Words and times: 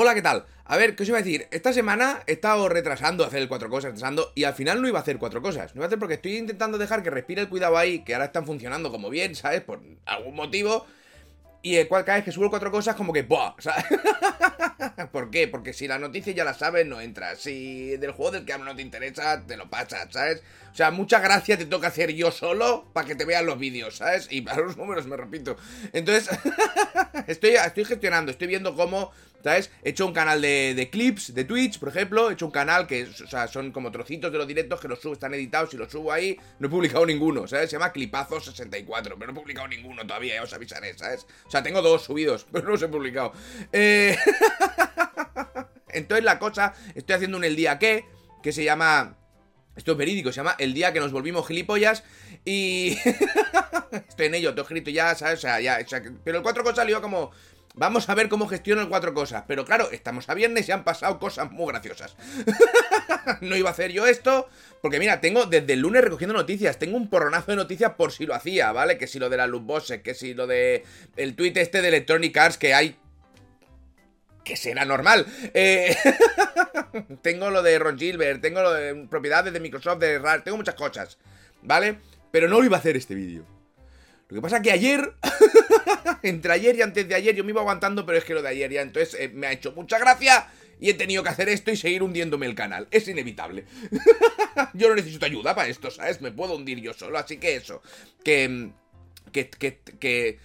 Hola, 0.00 0.14
¿qué 0.14 0.22
tal? 0.22 0.44
A 0.64 0.76
ver, 0.76 0.94
¿qué 0.94 1.02
os 1.02 1.08
iba 1.08 1.18
a 1.18 1.22
decir? 1.22 1.48
Esta 1.50 1.72
semana 1.72 2.22
he 2.28 2.34
estado 2.34 2.68
retrasando 2.68 3.24
hacer 3.24 3.42
el 3.42 3.48
cuatro 3.48 3.68
cosas, 3.68 3.90
retrasando, 3.94 4.30
y 4.36 4.44
al 4.44 4.54
final 4.54 4.80
no 4.80 4.86
iba 4.86 5.00
a 5.00 5.02
hacer 5.02 5.18
cuatro 5.18 5.42
cosas. 5.42 5.74
No 5.74 5.80
iba 5.80 5.86
a 5.86 5.88
hacer 5.88 5.98
porque 5.98 6.14
estoy 6.14 6.36
intentando 6.36 6.78
dejar 6.78 7.02
que 7.02 7.10
respire 7.10 7.40
el 7.40 7.48
cuidado 7.48 7.76
ahí, 7.76 8.04
que 8.04 8.14
ahora 8.14 8.26
están 8.26 8.46
funcionando 8.46 8.92
como 8.92 9.10
bien, 9.10 9.34
¿sabes? 9.34 9.60
Por 9.62 9.80
algún 10.06 10.36
motivo. 10.36 10.86
Y 11.62 11.74
el 11.74 11.88
cual 11.88 12.04
cada 12.04 12.18
vez 12.18 12.24
que 12.24 12.30
subo 12.30 12.48
cuatro 12.48 12.70
cosas, 12.70 12.94
como 12.94 13.12
que 13.12 13.22
¡buah! 13.22 13.56
¿sabes? 13.58 13.86
¿Por 15.12 15.30
qué? 15.32 15.48
Porque 15.48 15.72
si 15.72 15.88
la 15.88 15.98
noticia 15.98 16.32
ya 16.32 16.44
la 16.44 16.54
sabes, 16.54 16.86
no 16.86 17.00
entras. 17.00 17.40
Si 17.40 17.96
del 17.96 18.12
juego 18.12 18.30
del 18.30 18.44
que 18.44 18.56
no 18.56 18.76
te 18.76 18.82
interesa, 18.82 19.44
te 19.44 19.56
lo 19.56 19.68
pasas, 19.68 20.06
¿sabes? 20.12 20.44
O 20.70 20.76
sea, 20.76 20.92
mucha 20.92 21.18
gracia 21.18 21.58
te 21.58 21.66
toca 21.66 21.88
hacer 21.88 22.12
yo 22.12 22.30
solo 22.30 22.88
para 22.92 23.08
que 23.08 23.16
te 23.16 23.24
vean 23.24 23.46
los 23.46 23.58
vídeos, 23.58 23.96
¿sabes? 23.96 24.28
Y 24.30 24.42
para 24.42 24.62
los 24.62 24.76
números 24.76 25.08
me 25.08 25.16
repito. 25.16 25.56
Entonces, 25.92 26.28
estoy, 27.26 27.50
estoy 27.56 27.84
gestionando, 27.84 28.30
estoy 28.30 28.46
viendo 28.46 28.76
cómo 28.76 29.10
¿Sabes? 29.42 29.70
He 29.82 29.90
hecho 29.90 30.04
un 30.04 30.12
canal 30.12 30.42
de, 30.42 30.88
clips 30.90 31.32
de 31.32 31.44
Twitch, 31.44 31.78
por 31.78 31.90
ejemplo. 31.90 32.30
He 32.30 32.32
hecho 32.32 32.46
un 32.46 32.52
canal 32.52 32.86
que 32.86 33.04
o 33.04 33.26
sea, 33.28 33.46
son 33.46 33.70
como 33.70 33.90
trocitos 33.92 34.32
de 34.32 34.38
los 34.38 34.48
directos 34.48 34.80
que 34.80 34.88
los 34.88 35.00
subo, 35.00 35.12
están 35.12 35.32
editados 35.34 35.72
y 35.74 35.76
los 35.76 35.90
subo 35.90 36.12
ahí. 36.12 36.38
No 36.58 36.66
he 36.66 36.70
publicado 36.70 37.06
ninguno, 37.06 37.46
¿sabes? 37.46 37.70
Se 37.70 37.76
llama 37.76 37.92
Clipazo64, 37.92 39.14
pero 39.18 39.26
no 39.26 39.32
he 39.32 39.34
publicado 39.34 39.68
ninguno 39.68 40.02
todavía, 40.06 40.42
os 40.42 40.52
avisaré, 40.52 40.96
¿sabes? 40.98 41.26
O 41.46 41.50
sea, 41.50 41.62
tengo 41.62 41.82
dos 41.82 42.02
subidos, 42.02 42.46
pero 42.52 42.64
no 42.64 42.70
los 42.72 42.82
he 42.82 42.88
publicado. 42.88 43.32
Eh... 43.72 44.16
Entonces 45.90 46.24
la 46.24 46.38
cosa, 46.38 46.74
estoy 46.94 47.16
haciendo 47.16 47.36
un 47.36 47.44
el 47.44 47.56
día 47.56 47.78
que, 47.78 48.04
que 48.42 48.52
se 48.52 48.64
llama... 48.64 49.16
Esto 49.76 49.92
es 49.92 49.98
verídico, 49.98 50.32
se 50.32 50.38
llama 50.38 50.56
El 50.58 50.74
día 50.74 50.92
que 50.92 50.98
nos 50.98 51.12
volvimos 51.12 51.46
gilipollas 51.46 52.02
y... 52.44 52.98
estoy 54.08 54.26
en 54.26 54.34
ello, 54.34 54.50
todo 54.50 54.62
escrito 54.62 54.90
ya, 54.90 55.14
¿sabes? 55.14 55.38
O 55.38 55.42
sea, 55.42 55.60
ya... 55.60 55.78
pero 56.24 56.38
el 56.38 56.42
cuatro 56.42 56.62
cosas 56.62 56.78
salió 56.78 57.00
como... 57.00 57.30
Vamos 57.74 58.08
a 58.08 58.14
ver 58.14 58.28
cómo 58.28 58.48
gestiono 58.48 58.88
cuatro 58.88 59.14
cosas. 59.14 59.44
Pero 59.46 59.64
claro, 59.64 59.90
estamos 59.92 60.28
a 60.28 60.34
viernes 60.34 60.68
y 60.68 60.72
han 60.72 60.84
pasado 60.84 61.18
cosas 61.18 61.50
muy 61.50 61.66
graciosas. 61.68 62.16
no 63.40 63.56
iba 63.56 63.68
a 63.68 63.72
hacer 63.72 63.92
yo 63.92 64.06
esto. 64.06 64.48
Porque 64.82 64.98
mira, 64.98 65.20
tengo 65.20 65.46
desde 65.46 65.74
el 65.74 65.80
lunes 65.80 66.02
recogiendo 66.02 66.34
noticias. 66.34 66.78
Tengo 66.78 66.96
un 66.96 67.08
porronazo 67.08 67.52
de 67.52 67.56
noticias 67.56 67.92
por 67.94 68.12
si 68.12 68.26
lo 68.26 68.34
hacía, 68.34 68.72
¿vale? 68.72 68.98
Que 68.98 69.06
si 69.06 69.18
lo 69.18 69.28
de 69.28 69.36
la 69.36 69.46
luz 69.46 69.62
bosses, 69.62 70.02
que 70.02 70.14
si 70.14 70.34
lo 70.34 70.46
de 70.46 70.84
el 71.16 71.36
tweet 71.36 71.52
este 71.56 71.82
de 71.82 71.88
Electronic 71.88 72.36
Arts 72.36 72.58
que 72.58 72.74
hay 72.74 72.96
que 74.48 74.56
será 74.56 74.84
normal. 74.86 75.26
Eh, 75.52 75.94
tengo 77.22 77.50
lo 77.50 77.62
de 77.62 77.78
Ron 77.78 77.98
Gilbert, 77.98 78.40
tengo 78.40 78.62
lo 78.62 78.72
de 78.72 79.06
propiedades 79.08 79.52
de 79.52 79.60
Microsoft, 79.60 79.98
de 79.98 80.18
RAR, 80.18 80.42
tengo 80.42 80.56
muchas 80.56 80.74
cosas, 80.74 81.18
¿vale? 81.62 81.98
Pero 82.30 82.48
no 82.48 82.58
lo 82.58 82.64
iba 82.64 82.76
a 82.76 82.80
hacer 82.80 82.96
este 82.96 83.14
vídeo. 83.14 83.57
Lo 84.28 84.36
que 84.36 84.42
pasa 84.42 84.56
es 84.58 84.62
que 84.62 84.72
ayer, 84.72 85.14
entre 86.22 86.52
ayer 86.52 86.76
y 86.76 86.82
antes 86.82 87.08
de 87.08 87.14
ayer, 87.14 87.34
yo 87.34 87.44
me 87.44 87.50
iba 87.50 87.62
aguantando, 87.62 88.04
pero 88.04 88.18
es 88.18 88.24
que 88.24 88.34
lo 88.34 88.42
de 88.42 88.48
ayer 88.48 88.70
ya 88.70 88.82
entonces 88.82 89.18
eh, 89.18 89.30
me 89.32 89.46
ha 89.46 89.52
hecho 89.52 89.72
mucha 89.72 89.98
gracia 89.98 90.48
y 90.80 90.90
he 90.90 90.94
tenido 90.94 91.22
que 91.22 91.30
hacer 91.30 91.48
esto 91.48 91.70
y 91.70 91.76
seguir 91.76 92.02
hundiéndome 92.02 92.44
el 92.44 92.54
canal. 92.54 92.88
Es 92.90 93.08
inevitable. 93.08 93.64
yo 94.74 94.88
no 94.90 94.94
necesito 94.94 95.24
ayuda 95.24 95.54
para 95.54 95.68
esto, 95.68 95.90
¿sabes? 95.90 96.20
Me 96.20 96.30
puedo 96.30 96.56
hundir 96.56 96.78
yo 96.80 96.92
solo, 96.92 97.18
así 97.18 97.38
que 97.38 97.56
eso. 97.56 97.82
Que. 98.22 98.70
Que. 99.32 99.48
Que. 99.48 99.78
que 99.98 100.38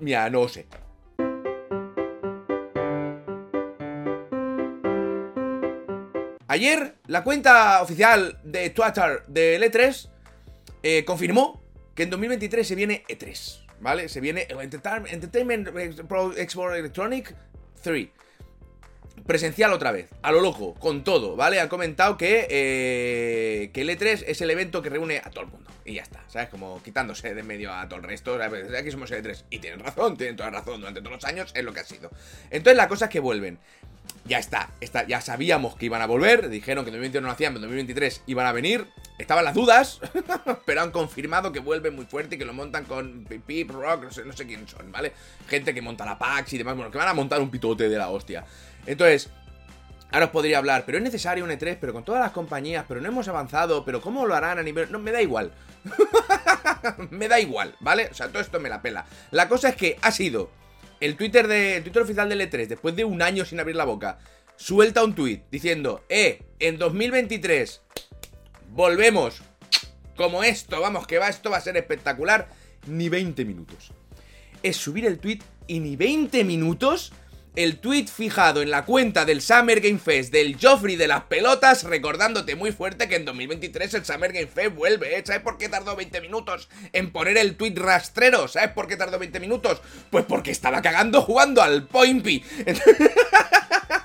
mira, 0.00 0.30
no 0.30 0.48
sé. 0.48 0.66
Ayer, 6.48 6.96
la 7.06 7.22
cuenta 7.22 7.82
oficial 7.82 8.38
de 8.44 8.70
Twitter 8.70 9.24
de 9.26 9.58
L3 9.58 10.08
eh, 10.82 11.04
confirmó 11.04 11.61
que 11.94 12.04
en 12.04 12.10
2023 12.10 12.66
se 12.66 12.74
viene 12.74 13.04
E3, 13.08 13.64
¿vale? 13.80 14.08
Se 14.08 14.20
viene 14.20 14.46
Entertainment 14.48 15.68
Export 16.36 16.76
Electronic 16.76 17.34
3. 17.82 18.08
Presencial 19.26 19.72
otra 19.72 19.92
vez, 19.92 20.08
a 20.22 20.32
lo 20.32 20.40
loco, 20.40 20.74
con 20.74 21.04
todo, 21.04 21.36
¿vale? 21.36 21.60
Han 21.60 21.68
comentado 21.68 22.16
que, 22.16 22.46
eh, 22.50 23.70
que 23.72 23.82
el 23.82 23.90
E3 23.90 24.24
es 24.26 24.40
el 24.40 24.50
evento 24.50 24.82
que 24.82 24.88
reúne 24.88 25.18
a 25.18 25.30
todo 25.30 25.44
el 25.44 25.50
mundo. 25.50 25.70
Y 25.84 25.94
ya 25.94 26.02
está, 26.02 26.24
¿sabes? 26.28 26.48
Como 26.48 26.82
quitándose 26.82 27.34
de 27.34 27.42
medio 27.42 27.72
a 27.72 27.88
todo 27.88 28.00
el 28.00 28.04
resto. 28.04 28.38
Aquí 28.42 28.90
somos 28.90 29.10
el 29.12 29.22
E3. 29.22 29.44
Y 29.50 29.58
tienen 29.58 29.80
razón, 29.80 30.16
tienen 30.16 30.36
toda 30.36 30.50
razón. 30.50 30.80
Durante 30.80 31.00
todos 31.00 31.16
los 31.16 31.24
años 31.24 31.52
es 31.54 31.62
lo 31.62 31.72
que 31.72 31.80
ha 31.80 31.84
sido. 31.84 32.10
Entonces 32.50 32.76
la 32.76 32.88
cosa 32.88 33.04
es 33.04 33.10
que 33.10 33.20
vuelven 33.20 33.58
ya 34.24 34.38
está, 34.38 34.70
está, 34.80 35.06
ya 35.06 35.20
sabíamos 35.20 35.76
que 35.76 35.86
iban 35.86 36.02
a 36.02 36.06
volver, 36.06 36.48
dijeron 36.48 36.84
que 36.84 36.90
en 36.90 36.94
2021 36.94 37.22
no 37.22 37.28
lo 37.28 37.32
hacían, 37.32 37.52
pero 37.54 37.64
en 37.64 37.70
2023 37.70 38.22
iban 38.26 38.46
a 38.46 38.52
venir, 38.52 38.86
estaban 39.22 39.44
las 39.44 39.54
dudas, 39.54 40.00
pero 40.66 40.82
han 40.82 40.90
confirmado 40.90 41.52
que 41.52 41.60
vuelven 41.60 41.94
muy 41.94 42.04
fuerte 42.04 42.34
y 42.34 42.38
que 42.38 42.44
lo 42.44 42.52
montan 42.52 42.84
con 42.84 43.24
Pip, 43.46 43.70
Rock, 43.70 44.04
no 44.04 44.10
sé, 44.10 44.24
no 44.24 44.32
sé 44.32 44.46
quién 44.46 44.66
son, 44.68 44.92
¿vale? 44.92 45.12
Gente 45.48 45.72
que 45.72 45.80
monta 45.80 46.04
la 46.04 46.18
PAX 46.18 46.52
y 46.52 46.58
demás, 46.58 46.76
bueno, 46.76 46.90
que 46.90 46.98
van 46.98 47.08
a 47.08 47.14
montar 47.14 47.40
un 47.40 47.50
pitote 47.50 47.88
de 47.88 47.98
la 47.98 48.10
hostia. 48.10 48.44
Entonces, 48.86 49.30
ahora 50.10 50.26
os 50.26 50.32
podría 50.32 50.58
hablar, 50.58 50.84
pero 50.84 50.98
es 50.98 51.04
necesario 51.04 51.44
un 51.44 51.50
E3, 51.50 51.78
pero 51.80 51.92
con 51.92 52.04
todas 52.04 52.20
las 52.20 52.32
compañías, 52.32 52.84
pero 52.86 53.00
no 53.00 53.08
hemos 53.08 53.28
avanzado, 53.28 53.84
pero 53.84 54.00
¿cómo 54.00 54.26
lo 54.26 54.34
harán 54.34 54.58
a 54.58 54.62
nivel...? 54.62 54.90
No, 54.90 54.98
me 54.98 55.12
da 55.12 55.22
igual. 55.22 55.52
me 57.10 57.28
da 57.28 57.40
igual, 57.40 57.74
¿vale? 57.80 58.08
O 58.10 58.14
sea, 58.14 58.28
todo 58.28 58.40
esto 58.40 58.60
me 58.60 58.68
la 58.68 58.82
pela. 58.82 59.06
La 59.30 59.48
cosa 59.48 59.70
es 59.70 59.76
que 59.76 59.98
ha 60.02 60.10
sido 60.10 60.50
el 61.00 61.16
Twitter, 61.16 61.48
de, 61.48 61.76
el 61.76 61.82
Twitter 61.82 62.02
oficial 62.02 62.28
del 62.28 62.40
E3, 62.40 62.66
después 62.66 62.94
de 62.94 63.04
un 63.04 63.22
año 63.22 63.44
sin 63.44 63.60
abrir 63.60 63.76
la 63.76 63.84
boca, 63.84 64.18
suelta 64.56 65.02
un 65.02 65.14
tweet 65.14 65.42
diciendo, 65.50 66.04
eh, 66.08 66.42
en 66.58 66.78
2023 66.78 67.82
volvemos 68.74 69.42
como 70.16 70.44
esto, 70.44 70.80
vamos, 70.80 71.06
que 71.06 71.18
va, 71.18 71.28
esto 71.28 71.50
va 71.50 71.58
a 71.58 71.62
ser 71.62 71.76
espectacular, 71.76 72.48
ni 72.86 73.08
20 73.08 73.44
minutos. 73.44 73.92
Es 74.62 74.76
subir 74.76 75.06
el 75.06 75.18
tweet 75.18 75.40
y 75.66 75.80
ni 75.80 75.96
20 75.96 76.44
minutos 76.44 77.12
el 77.54 77.78
tweet 77.80 78.06
fijado 78.06 78.62
en 78.62 78.70
la 78.70 78.86
cuenta 78.86 79.26
del 79.26 79.42
Summer 79.42 79.80
Game 79.80 79.98
Fest 79.98 80.32
del 80.32 80.56
Joffrey 80.58 80.96
de 80.96 81.06
las 81.06 81.24
pelotas, 81.24 81.84
recordándote 81.84 82.56
muy 82.56 82.72
fuerte 82.72 83.08
que 83.08 83.16
en 83.16 83.26
2023 83.26 83.92
el 83.94 84.04
Summer 84.06 84.32
Game 84.32 84.46
Fest 84.46 84.74
vuelve, 84.74 85.18
¿eh? 85.18 85.22
¿Sabes 85.24 85.42
por 85.42 85.58
qué 85.58 85.68
tardó 85.68 85.94
20 85.94 86.20
minutos 86.22 86.68
en 86.92 87.12
poner 87.12 87.36
el 87.36 87.56
tweet 87.56 87.74
rastrero? 87.76 88.48
¿Sabes 88.48 88.70
por 88.70 88.88
qué 88.88 88.96
tardó 88.96 89.18
20 89.18 89.38
minutos? 89.38 89.82
Pues 90.10 90.24
porque 90.24 90.50
estaba 90.50 90.80
cagando 90.80 91.20
jugando 91.20 91.62
al 91.62 91.86
Pointy. 91.86 92.42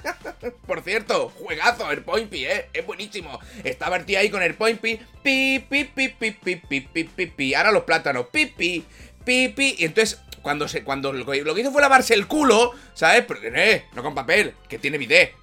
Por 0.65 0.81
cierto, 0.81 1.29
juegazo 1.29 1.91
el 1.91 2.03
Pointy, 2.03 2.45
¿eh? 2.45 2.69
Es 2.73 2.85
buenísimo. 2.85 3.39
Estaba 3.63 3.97
el 3.97 4.05
tío 4.05 4.19
ahí 4.19 4.29
con 4.29 4.43
el 4.43 4.55
Pointy. 4.55 4.99
Pi, 5.23 5.65
pi, 5.69 5.83
pi, 5.85 6.09
pi, 6.09 6.31
pi, 6.31 6.55
pi, 6.55 6.81
pi, 6.81 7.03
pi, 7.03 7.25
pi. 7.27 7.53
Ahora 7.53 7.71
los 7.71 7.83
plátanos. 7.83 8.27
Pi, 8.27 8.45
pi. 8.47 8.85
Y 9.27 9.83
entonces 9.83 10.19
cuando, 10.41 10.69
se, 10.69 10.83
cuando 10.83 11.11
lo, 11.11 11.25
que 11.25 11.41
hizo 11.59 11.71
fue 11.73 11.81
lavarse 11.81 12.13
el 12.13 12.27
culo, 12.27 12.71
¿sabes? 12.93 13.25
Porque 13.25 13.51
eh, 13.53 13.85
no 13.93 14.01
con 14.01 14.15
papel, 14.15 14.53
que 14.69 14.79
tiene 14.79 14.97
bidet, 14.97 15.35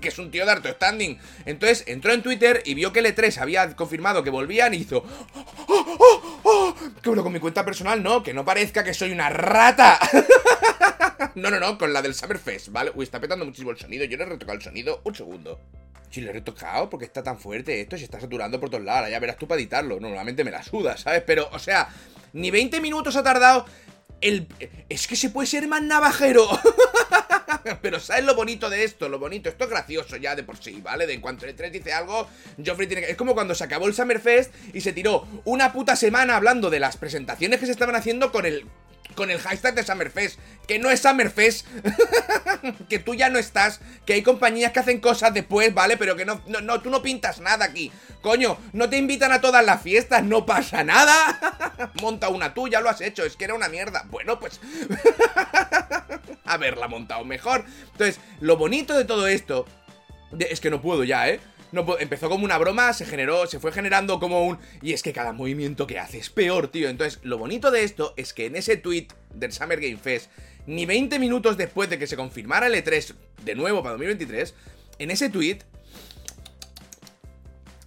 que 0.00 0.08
es 0.08 0.18
un 0.18 0.30
tío 0.30 0.44
de 0.44 0.52
harto 0.52 0.68
standing. 0.68 1.18
Entonces 1.46 1.84
entró 1.86 2.12
en 2.12 2.22
Twitter 2.22 2.62
y 2.66 2.74
vio 2.74 2.92
que 2.92 2.98
el 2.98 3.06
E3 3.06 3.38
había 3.38 3.74
confirmado 3.74 4.22
que 4.22 4.28
volvían 4.28 4.74
y 4.74 4.78
hizo. 4.78 5.02
¡Oh, 5.68 5.96
oh, 5.98 6.40
oh! 6.42 6.74
Que 7.00 7.08
bueno, 7.08 7.22
con 7.22 7.32
mi 7.32 7.40
cuenta 7.40 7.64
personal 7.64 8.02
no, 8.02 8.22
que 8.22 8.34
no 8.34 8.44
parezca 8.44 8.84
que 8.84 8.92
soy 8.92 9.10
una 9.10 9.30
rata. 9.30 9.98
no, 11.34 11.50
no, 11.50 11.60
no, 11.60 11.78
con 11.78 11.92
la 11.92 12.02
del 12.02 12.14
Summerfest, 12.14 12.68
¿vale? 12.68 12.92
Uy, 12.94 13.04
está 13.04 13.20
petando 13.20 13.44
muchísimo 13.44 13.70
el 13.70 13.78
sonido. 13.78 14.04
Yo 14.04 14.16
le 14.16 14.24
he 14.24 14.26
retocado 14.26 14.56
el 14.56 14.62
sonido. 14.62 15.00
Un 15.04 15.14
segundo. 15.14 15.60
Si 16.10 16.20
le 16.20 16.30
he 16.30 16.32
retocado, 16.32 16.88
porque 16.88 17.04
está 17.04 17.22
tan 17.22 17.38
fuerte 17.38 17.80
esto, 17.80 17.98
se 17.98 18.04
está 18.04 18.20
saturando 18.20 18.60
por 18.60 18.70
todos 18.70 18.84
lados. 18.84 19.10
Ya 19.10 19.18
verás 19.18 19.38
tú 19.38 19.46
para 19.46 19.60
editarlo. 19.60 20.00
Normalmente 20.00 20.44
me 20.44 20.50
la 20.50 20.62
suda, 20.62 20.96
¿sabes? 20.96 21.22
Pero, 21.26 21.48
o 21.52 21.58
sea, 21.58 21.88
ni 22.32 22.50
20 22.50 22.80
minutos 22.80 23.16
ha 23.16 23.22
tardado 23.22 23.66
el... 24.20 24.46
Es 24.88 25.06
que 25.06 25.16
se 25.16 25.30
puede 25.30 25.46
ser 25.46 25.66
más 25.68 25.82
navajero. 25.82 26.48
Pero 27.82 27.98
¿sabes 27.98 28.24
lo 28.24 28.34
bonito 28.34 28.70
de 28.70 28.84
esto? 28.84 29.08
Lo 29.08 29.18
bonito, 29.18 29.48
esto 29.48 29.64
es 29.64 29.70
gracioso 29.70 30.16
ya 30.16 30.36
de 30.36 30.42
por 30.42 30.56
sí, 30.56 30.80
¿vale? 30.80 31.06
De 31.06 31.14
en 31.14 31.20
cuanto 31.20 31.46
el 31.46 31.54
3 31.54 31.72
dice 31.72 31.92
algo, 31.92 32.28
Joffrey 32.64 32.86
tiene 32.86 33.02
que... 33.02 33.10
Es 33.10 33.16
como 33.16 33.34
cuando 33.34 33.54
se 33.54 33.64
acabó 33.64 33.86
el 33.86 33.94
Summerfest 33.94 34.54
y 34.72 34.80
se 34.80 34.92
tiró 34.92 35.26
una 35.44 35.72
puta 35.72 35.96
semana 35.96 36.36
hablando 36.36 36.70
de 36.70 36.80
las 36.80 36.96
presentaciones 36.96 37.58
que 37.58 37.66
se 37.66 37.72
estaban 37.72 37.96
haciendo 37.96 38.30
con 38.30 38.46
el 38.46 38.66
con 39.14 39.30
el 39.30 39.38
hashtag 39.38 39.74
de 39.74 39.82
Summerfest, 39.82 40.38
que 40.66 40.78
no 40.78 40.90
es 40.90 41.00
Summerfest, 41.00 41.66
que 42.88 42.98
tú 42.98 43.14
ya 43.14 43.28
no 43.30 43.38
estás, 43.38 43.80
que 44.04 44.14
hay 44.14 44.22
compañías 44.22 44.72
que 44.72 44.80
hacen 44.80 45.00
cosas 45.00 45.32
después, 45.32 45.72
¿vale? 45.72 45.96
Pero 45.96 46.16
que 46.16 46.24
no, 46.24 46.42
no, 46.46 46.80
tú 46.80 46.90
no 46.90 47.02
pintas 47.02 47.40
nada 47.40 47.64
aquí. 47.64 47.92
Coño, 48.20 48.58
no 48.72 48.90
te 48.90 48.96
invitan 48.96 49.32
a 49.32 49.40
todas 49.40 49.64
las 49.64 49.82
fiestas, 49.82 50.22
no 50.24 50.44
pasa 50.44 50.84
nada. 50.84 51.92
Monta 52.02 52.28
una 52.28 52.54
tú, 52.54 52.68
ya 52.68 52.80
lo 52.80 52.90
has 52.90 53.00
hecho, 53.00 53.24
es 53.24 53.36
que 53.36 53.44
era 53.44 53.54
una 53.54 53.68
mierda. 53.68 54.04
Bueno, 54.10 54.38
pues... 54.38 54.60
Haberla 56.44 56.88
montado 56.88 57.24
mejor. 57.24 57.64
Entonces, 57.92 58.20
lo 58.40 58.56
bonito 58.56 58.96
de 58.96 59.04
todo 59.04 59.26
esto... 59.26 59.66
es 60.38 60.60
que 60.60 60.70
no 60.70 60.82
puedo 60.82 61.04
ya, 61.04 61.28
¿eh? 61.28 61.40
Empezó 61.98 62.28
como 62.28 62.44
una 62.44 62.58
broma, 62.58 62.92
se 62.92 63.04
generó, 63.04 63.46
se 63.46 63.60
fue 63.60 63.72
generando 63.72 64.20
como 64.20 64.46
un... 64.46 64.58
Y 64.82 64.92
es 64.92 65.02
que 65.02 65.12
cada 65.12 65.32
movimiento 65.32 65.86
que 65.86 65.98
hace 65.98 66.18
es 66.18 66.30
peor, 66.30 66.68
tío. 66.68 66.88
Entonces, 66.88 67.20
lo 67.22 67.38
bonito 67.38 67.70
de 67.70 67.84
esto 67.84 68.14
es 68.16 68.32
que 68.32 68.46
en 68.46 68.56
ese 68.56 68.76
tweet 68.76 69.08
del 69.34 69.52
Summer 69.52 69.80
Game 69.80 69.96
Fest, 69.96 70.30
ni 70.66 70.86
20 70.86 71.18
minutos 71.18 71.56
después 71.56 71.90
de 71.90 71.98
que 71.98 72.06
se 72.06 72.16
confirmara 72.16 72.66
el 72.66 72.74
E3 72.74 73.14
de 73.44 73.54
nuevo 73.54 73.82
para 73.82 73.92
2023, 73.92 74.54
en 74.98 75.10
ese 75.10 75.28
tweet 75.28 75.58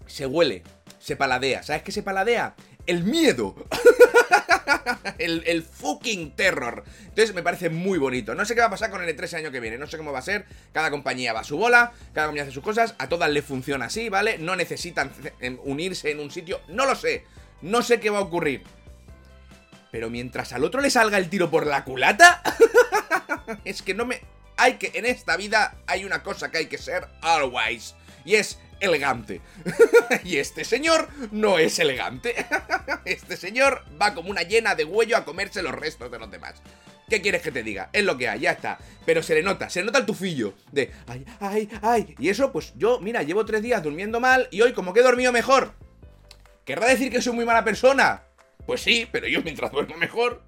se 0.08 0.26
huele, 0.26 0.64
se 1.00 1.16
paladea. 1.16 1.64
¿Sabes 1.64 1.84
qué 1.84 1.92
se 1.92 2.04
paladea? 2.04 2.56
El 2.86 3.04
miedo. 3.04 3.56
el, 5.18 5.64
fucking 5.64 6.32
terror. 6.32 6.84
Entonces 7.04 7.34
me 7.34 7.44
parece 7.44 7.70
muy 7.70 7.98
bonito. 7.98 8.36
No 8.36 8.46
sé 8.46 8.56
qué 8.56 8.62
va 8.62 8.68
a 8.68 8.72
pasar 8.72 8.90
con 8.90 9.02
el 9.02 9.16
E3 9.16 9.30
el 9.30 9.36
año 9.46 9.52
que 9.52 9.60
viene, 9.60 9.78
no 9.78 9.88
sé 9.88 9.98
cómo 9.98 10.12
va 10.12 10.20
a 10.20 10.24
ser. 10.24 10.46
Cada 10.74 10.92
compañía 10.92 11.34
va 11.34 11.42
a 11.42 11.44
su 11.44 11.58
bola, 11.58 11.92
cada 12.14 12.28
compañía 12.28 12.44
hace 12.44 12.54
sus 12.54 12.64
cosas, 12.64 12.96
a 12.98 13.10
todas 13.10 13.30
les 13.30 13.46
funciona 13.46 13.86
así, 13.86 14.10
¿vale? 14.10 14.38
No 14.38 14.56
necesitan 14.56 15.12
unirse 15.64 16.12
en 16.12 16.20
un 16.20 16.32
sitio, 16.32 16.62
no 16.68 16.86
lo 16.86 16.96
sé. 16.96 17.26
No 17.62 17.82
sé 17.82 18.00
qué 18.00 18.10
va 18.10 18.20
a 18.20 18.22
ocurrir. 18.22 18.64
Pero 19.92 20.10
mientras 20.10 20.54
al 20.54 20.64
otro 20.64 20.82
le 20.82 20.90
salga 20.90 21.18
el 21.18 21.30
tiro 21.30 21.50
por 21.50 21.66
la 21.66 21.84
culata, 21.84 22.42
es 23.66 23.82
que 23.82 23.94
no 23.94 24.06
me... 24.06 24.22
Hay 24.58 24.74
que... 24.74 24.92
En 24.94 25.06
esta 25.06 25.36
vida 25.36 25.76
hay 25.88 26.06
una 26.06 26.22
cosa 26.22 26.52
que 26.52 26.60
hay 26.60 26.66
que 26.68 26.78
ser 26.78 27.08
always. 27.22 27.96
Y 28.26 28.36
es 28.36 28.60
elegante. 28.80 29.42
y 30.24 30.38
este 30.38 30.64
señor 30.64 31.10
no 31.32 31.60
es 31.60 31.80
elegante. 31.80 32.36
este 33.06 33.38
señor 33.38 33.84
va 34.02 34.14
como 34.14 34.30
una 34.30 34.44
llena 34.44 34.76
de 34.76 34.86
huello 34.86 35.18
a 35.18 35.26
comerse 35.26 35.62
los 35.62 35.74
restos 35.74 36.12
de 36.12 36.20
los 36.20 36.32
demás. 36.32 36.62
¿Qué 37.10 37.22
quieres 37.22 37.42
que 37.42 37.52
te 37.52 37.64
diga? 37.64 37.90
Es 37.92 38.04
lo 38.04 38.18
que 38.18 38.30
hay, 38.30 38.42
ya 38.42 38.52
está. 38.52 38.78
Pero 39.06 39.24
se 39.24 39.34
le 39.34 39.42
nota, 39.42 39.70
se 39.70 39.80
le 39.80 39.88
nota 39.88 39.98
el 39.98 40.06
tufillo 40.06 40.54
de 40.72 40.92
ay, 41.08 41.26
ay, 41.40 41.70
ay. 41.82 42.16
Y 42.20 42.30
eso, 42.30 42.52
pues 42.52 42.74
yo, 42.76 43.00
mira, 43.00 43.24
llevo 43.24 43.46
tres 43.46 43.64
días 43.64 43.82
durmiendo 43.82 44.20
mal 44.20 44.48
y 44.52 44.62
hoy, 44.62 44.74
como 44.74 44.94
que 44.94 45.00
he 45.00 45.04
dormido 45.04 45.32
mejor. 45.32 45.74
¿Querrá 46.66 46.88
decir 46.88 47.12
que 47.12 47.22
soy 47.22 47.34
muy 47.34 47.46
mala 47.46 47.64
persona? 47.64 48.24
Pues 48.68 48.82
sí, 48.82 49.08
pero 49.12 49.28
yo 49.28 49.42
mientras 49.42 49.72
duermo 49.72 49.98
mejor. 49.98 50.44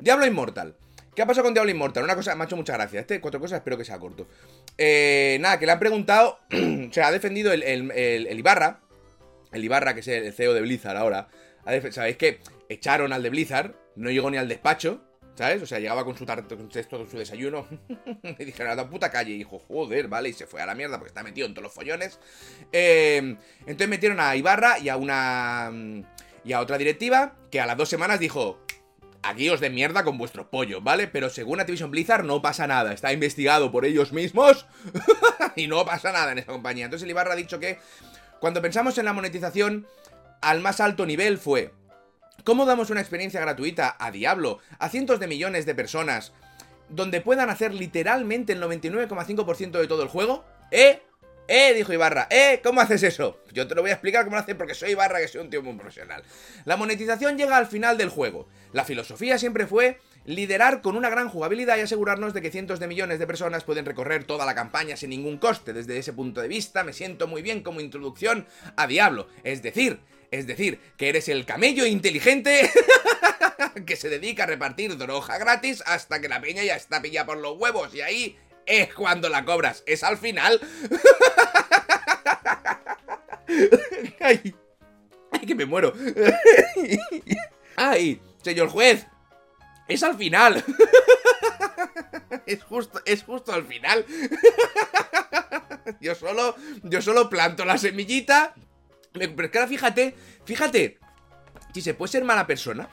Diablo 0.00 0.24
Inmortal. 0.24 0.74
¿Qué 1.18 1.22
ha 1.22 1.26
pasado 1.26 1.46
con 1.46 1.52
Diablo 1.52 1.72
Immortal? 1.72 2.04
Una 2.04 2.14
cosa, 2.14 2.36
me 2.36 2.44
ha 2.44 2.46
hecho 2.46 2.54
mucha 2.54 2.74
gracia. 2.74 3.00
Este, 3.00 3.20
cuatro 3.20 3.40
cosas, 3.40 3.56
espero 3.58 3.76
que 3.76 3.84
sea 3.84 3.98
corto. 3.98 4.28
Eh, 4.76 5.36
nada, 5.40 5.58
que 5.58 5.66
le 5.66 5.72
han 5.72 5.80
preguntado. 5.80 6.38
o 6.88 6.92
sea, 6.92 7.08
ha 7.08 7.10
defendido 7.10 7.52
el, 7.52 8.38
Ibarra. 8.38 8.78
El 9.50 9.64
Ibarra, 9.64 9.94
que 9.94 10.00
es 10.00 10.06
el 10.06 10.32
CEO 10.32 10.54
de 10.54 10.60
Blizzard 10.60 10.96
ahora. 10.96 11.26
Sabéis 11.90 12.16
que 12.18 12.38
echaron 12.68 13.12
al 13.12 13.24
de 13.24 13.30
Blizzard. 13.30 13.74
No 13.96 14.12
llegó 14.12 14.30
ni 14.30 14.36
al 14.36 14.46
despacho. 14.46 15.02
¿Sabes? 15.34 15.60
O 15.60 15.66
sea, 15.66 15.80
llegaba 15.80 16.04
con 16.04 16.16
su 16.16 16.24
su 16.24 17.18
desayuno. 17.18 17.66
y 18.38 18.44
dijeron, 18.44 18.70
a 18.70 18.76
la 18.76 18.88
puta 18.88 19.10
calle. 19.10 19.32
Y 19.32 19.38
dijo, 19.38 19.58
joder, 19.58 20.06
vale. 20.06 20.28
Y 20.28 20.34
se 20.34 20.46
fue 20.46 20.62
a 20.62 20.66
la 20.66 20.76
mierda 20.76 20.98
porque 20.98 21.08
está 21.08 21.24
metido 21.24 21.48
en 21.48 21.54
todos 21.54 21.64
los 21.64 21.74
follones. 21.74 22.20
Eh, 22.70 23.36
entonces 23.62 23.88
metieron 23.88 24.20
a 24.20 24.36
Ibarra 24.36 24.78
y 24.78 24.88
a 24.88 24.96
una. 24.96 25.72
Y 26.44 26.52
a 26.52 26.60
otra 26.60 26.78
directiva 26.78 27.34
que 27.50 27.60
a 27.60 27.66
las 27.66 27.76
dos 27.76 27.88
semanas 27.88 28.20
dijo, 28.20 28.60
aquí 29.22 29.48
os 29.50 29.60
de 29.60 29.70
mierda 29.70 30.04
con 30.04 30.18
vuestro 30.18 30.50
pollo, 30.50 30.80
¿vale? 30.80 31.08
Pero 31.08 31.30
según 31.30 31.60
Activision 31.60 31.90
Blizzard 31.90 32.24
no 32.24 32.42
pasa 32.42 32.66
nada, 32.66 32.92
está 32.92 33.12
investigado 33.12 33.70
por 33.70 33.84
ellos 33.84 34.12
mismos 34.12 34.66
y 35.56 35.66
no 35.66 35.84
pasa 35.84 36.12
nada 36.12 36.32
en 36.32 36.38
esa 36.38 36.52
compañía. 36.52 36.84
Entonces 36.86 37.04
el 37.04 37.10
Ibarra 37.10 37.32
ha 37.32 37.36
dicho 37.36 37.58
que 37.58 37.78
cuando 38.40 38.62
pensamos 38.62 38.98
en 38.98 39.04
la 39.04 39.12
monetización 39.12 39.86
al 40.40 40.60
más 40.60 40.80
alto 40.80 41.04
nivel 41.04 41.38
fue 41.38 41.72
¿Cómo 42.44 42.64
damos 42.64 42.90
una 42.90 43.00
experiencia 43.00 43.40
gratuita 43.40 43.96
a 43.98 44.10
Diablo 44.10 44.58
a 44.78 44.88
cientos 44.88 45.20
de 45.20 45.26
millones 45.26 45.66
de 45.66 45.74
personas 45.74 46.32
donde 46.88 47.20
puedan 47.20 47.50
hacer 47.50 47.74
literalmente 47.74 48.54
el 48.54 48.62
99,5% 48.62 49.72
de 49.72 49.86
todo 49.86 50.02
el 50.02 50.08
juego? 50.08 50.44
¿Eh? 50.70 51.02
¡Eh! 51.48 51.72
Dijo 51.74 51.94
Ibarra. 51.94 52.28
¡Eh! 52.30 52.60
¿Cómo 52.62 52.82
haces 52.82 53.02
eso? 53.02 53.42
Yo 53.52 53.66
te 53.66 53.74
lo 53.74 53.80
voy 53.80 53.90
a 53.90 53.94
explicar 53.94 54.24
cómo 54.24 54.36
lo 54.36 54.42
hace 54.42 54.54
porque 54.54 54.74
soy 54.74 54.90
Ibarra, 54.90 55.18
que 55.18 55.28
soy 55.28 55.40
un 55.40 55.48
tío 55.50 55.62
muy 55.62 55.74
profesional. 55.74 56.22
La 56.66 56.76
monetización 56.76 57.38
llega 57.38 57.56
al 57.56 57.66
final 57.66 57.96
del 57.96 58.10
juego. 58.10 58.46
La 58.72 58.84
filosofía 58.84 59.38
siempre 59.38 59.66
fue 59.66 59.98
liderar 60.26 60.82
con 60.82 60.94
una 60.94 61.08
gran 61.08 61.30
jugabilidad 61.30 61.78
y 61.78 61.80
asegurarnos 61.80 62.34
de 62.34 62.42
que 62.42 62.50
cientos 62.50 62.80
de 62.80 62.86
millones 62.86 63.18
de 63.18 63.26
personas 63.26 63.64
pueden 63.64 63.86
recorrer 63.86 64.24
toda 64.24 64.44
la 64.44 64.54
campaña 64.54 64.94
sin 64.96 65.08
ningún 65.08 65.38
coste. 65.38 65.72
Desde 65.72 65.96
ese 65.96 66.12
punto 66.12 66.42
de 66.42 66.48
vista 66.48 66.84
me 66.84 66.92
siento 66.92 67.26
muy 67.26 67.40
bien 67.40 67.62
como 67.62 67.80
introducción 67.80 68.46
a 68.76 68.86
Diablo. 68.86 69.28
Es 69.42 69.62
decir, 69.62 70.00
es 70.30 70.46
decir, 70.46 70.78
que 70.98 71.08
eres 71.08 71.30
el 71.30 71.46
camello 71.46 71.86
inteligente 71.86 72.70
que 73.86 73.96
se 73.96 74.10
dedica 74.10 74.42
a 74.42 74.46
repartir 74.46 74.98
droga 74.98 75.38
gratis 75.38 75.82
hasta 75.86 76.20
que 76.20 76.28
la 76.28 76.42
peña 76.42 76.62
ya 76.62 76.76
está 76.76 77.00
pillada 77.00 77.24
por 77.24 77.38
los 77.38 77.56
huevos 77.56 77.94
y 77.94 78.02
ahí 78.02 78.38
es 78.68 78.94
cuando 78.94 79.28
la 79.28 79.44
cobras, 79.44 79.82
es 79.86 80.04
al 80.04 80.18
final. 80.18 80.60
ay, 84.20 84.54
que 85.46 85.54
me 85.54 85.66
muero. 85.66 85.92
ay, 87.76 88.20
señor 88.42 88.68
juez, 88.68 89.06
es 89.88 90.02
al 90.02 90.16
final. 90.16 90.62
es 92.46 92.62
justo, 92.62 93.00
es 93.06 93.22
justo 93.22 93.52
al 93.52 93.66
final. 93.66 94.04
yo 96.00 96.14
solo, 96.14 96.54
yo 96.82 97.00
solo 97.00 97.30
planto 97.30 97.64
la 97.64 97.78
semillita. 97.78 98.54
Pero 99.12 99.44
es 99.44 99.50
que 99.50 99.58
ahora 99.58 99.68
fíjate, 99.68 100.14
fíjate, 100.44 100.98
si 101.72 101.80
se 101.80 101.94
puede 101.94 102.12
ser 102.12 102.24
mala 102.24 102.46
persona. 102.46 102.88